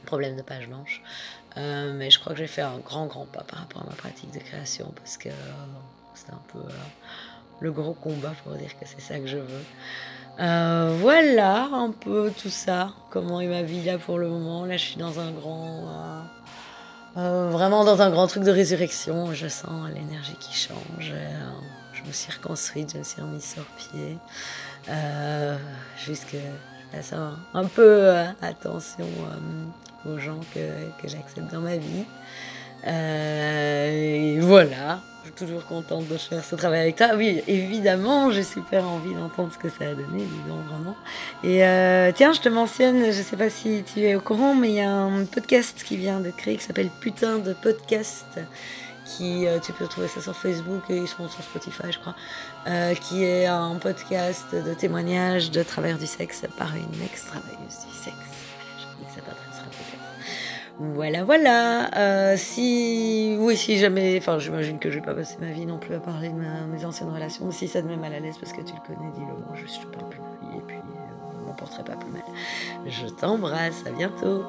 problème 0.06 0.36
de 0.36 0.42
page 0.42 0.68
blanche. 0.68 1.02
Mais 1.56 2.10
je 2.10 2.20
crois 2.20 2.32
que 2.32 2.38
j'ai 2.38 2.46
fait 2.46 2.62
un 2.62 2.78
grand, 2.78 3.06
grand 3.06 3.26
pas 3.26 3.42
par 3.42 3.58
rapport 3.58 3.82
à 3.82 3.86
ma 3.86 3.96
pratique 3.96 4.32
de 4.32 4.38
création 4.38 4.92
parce 4.94 5.16
que 5.16 5.30
c'était 6.14 6.32
un 6.32 6.42
peu 6.52 6.60
le 7.60 7.72
gros 7.72 7.92
combat 7.92 8.32
pour 8.44 8.54
dire 8.54 8.70
que 8.78 8.86
c'est 8.86 9.00
ça 9.00 9.18
que 9.18 9.26
je 9.26 9.38
veux. 9.38 9.64
Euh, 10.40 10.96
voilà 10.98 11.68
un 11.72 11.90
peu 11.90 12.32
tout 12.36 12.48
ça, 12.48 12.92
comment 13.10 13.40
est 13.40 13.46
ma 13.46 13.62
vie 13.62 13.82
là 13.82 13.98
pour 13.98 14.18
le 14.18 14.28
moment. 14.28 14.64
Là, 14.64 14.76
je 14.76 14.84
suis 14.84 14.96
dans 14.96 15.20
un 15.20 15.30
grand. 15.32 15.84
Euh, 15.86 16.20
euh, 17.18 17.50
vraiment 17.50 17.84
dans 17.84 18.00
un 18.00 18.10
grand 18.10 18.26
truc 18.26 18.44
de 18.44 18.50
résurrection. 18.50 19.34
Je 19.34 19.48
sens 19.48 19.90
l'énergie 19.94 20.36
qui 20.40 20.54
change. 20.54 21.12
Je 21.92 22.02
me 22.08 22.12
suis 22.12 22.32
reconstruite, 22.32 22.92
je 22.92 22.98
me 22.98 23.02
suis 23.02 23.20
remise 23.20 23.44
sur 23.44 23.64
pied. 23.64 24.16
Jusque 26.02 26.36
là, 26.92 27.02
ça 27.02 27.32
un 27.52 27.64
peu 27.66 28.10
attention 28.40 29.06
aux 30.06 30.18
gens 30.18 30.40
que, 30.54 31.02
que 31.02 31.08
j'accepte 31.08 31.52
dans 31.52 31.60
ma 31.60 31.76
vie. 31.76 32.06
et 32.86 34.40
voilà, 34.40 35.00
toujours 35.40 35.64
contente 35.66 36.06
de 36.06 36.16
faire 36.16 36.44
ce 36.44 36.54
travail 36.54 36.80
avec 36.80 36.96
toi. 36.96 37.08
Oui, 37.16 37.42
évidemment, 37.48 38.30
j'ai 38.30 38.42
super 38.42 38.86
envie 38.86 39.14
d'entendre 39.14 39.50
ce 39.52 39.58
que 39.58 39.68
ça 39.68 39.84
a 39.84 39.94
donné, 39.94 40.24
disons 40.24 40.60
vraiment. 40.68 40.96
Et 41.42 41.64
euh, 41.64 42.12
tiens, 42.14 42.32
je 42.32 42.40
te 42.40 42.48
mentionne, 42.48 43.06
je 43.06 43.22
sais 43.22 43.36
pas 43.36 43.50
si 43.50 43.82
tu 43.82 44.00
es 44.00 44.14
au 44.14 44.20
courant, 44.20 44.54
mais 44.54 44.68
il 44.68 44.74
y 44.74 44.80
a 44.80 44.90
un 44.90 45.24
podcast 45.24 45.82
qui 45.82 45.96
vient 45.96 46.20
de 46.20 46.30
créer 46.30 46.56
qui 46.56 46.64
s'appelle 46.64 46.90
Putain 47.00 47.38
de 47.38 47.52
podcast 47.54 48.38
qui, 49.04 49.46
euh, 49.46 49.58
tu 49.58 49.72
peux 49.72 49.86
trouver 49.86 50.06
ça 50.06 50.20
sur 50.20 50.36
Facebook 50.36 50.82
et 50.88 50.98
ils 50.98 51.08
sont 51.08 51.28
sur 51.28 51.42
Spotify, 51.42 51.90
je 51.90 51.98
crois, 51.98 52.14
euh, 52.68 52.94
qui 52.94 53.24
est 53.24 53.46
un 53.46 53.74
podcast 53.76 54.54
de 54.54 54.74
témoignages 54.74 55.50
de 55.50 55.62
travailleurs 55.62 55.98
du 55.98 56.06
sexe 56.06 56.42
par 56.56 56.76
une 56.76 57.02
ex-travailleuse 57.02 57.86
du 57.88 57.96
sexe. 57.96 58.16
Je 58.78 59.04
dis 59.04 59.14
ça 59.14 59.22
peut-être. 59.22 59.49
Voilà, 60.82 61.24
voilà. 61.24 61.90
Euh, 61.98 62.36
si, 62.38 63.36
oui, 63.38 63.54
si 63.54 63.76
jamais, 63.76 64.16
enfin, 64.16 64.38
j'imagine 64.38 64.78
que 64.78 64.88
je 64.88 64.94
vais 64.94 65.04
pas 65.04 65.12
passer 65.12 65.36
ma 65.38 65.52
vie 65.52 65.66
non 65.66 65.76
plus 65.76 65.94
à 65.94 66.00
parler 66.00 66.30
de 66.30 66.34
mes 66.34 66.84
anciennes 66.86 67.10
relations. 67.10 67.50
Si 67.50 67.68
ça 67.68 67.82
te 67.82 67.86
met 67.86 67.98
mal 67.98 68.14
à 68.14 68.18
l'aise 68.18 68.38
parce 68.40 68.54
que 68.54 68.62
tu 68.62 68.72
le 68.72 68.80
connais, 68.86 69.10
dis-le. 69.12 69.26
Moi, 69.26 69.54
je, 69.56 69.66
te 69.66 69.86
parle 69.94 70.08
plus 70.08 70.20
de 70.20 70.56
et 70.56 70.62
puis 70.66 70.76
euh, 70.76 70.80
je 71.38 71.46
m'en 71.46 71.52
porterai 71.52 71.84
pas 71.84 71.96
plus 71.96 72.10
mal. 72.10 72.22
Je 72.86 73.06
t'embrasse. 73.08 73.84
À 73.86 73.90
bientôt. 73.90 74.42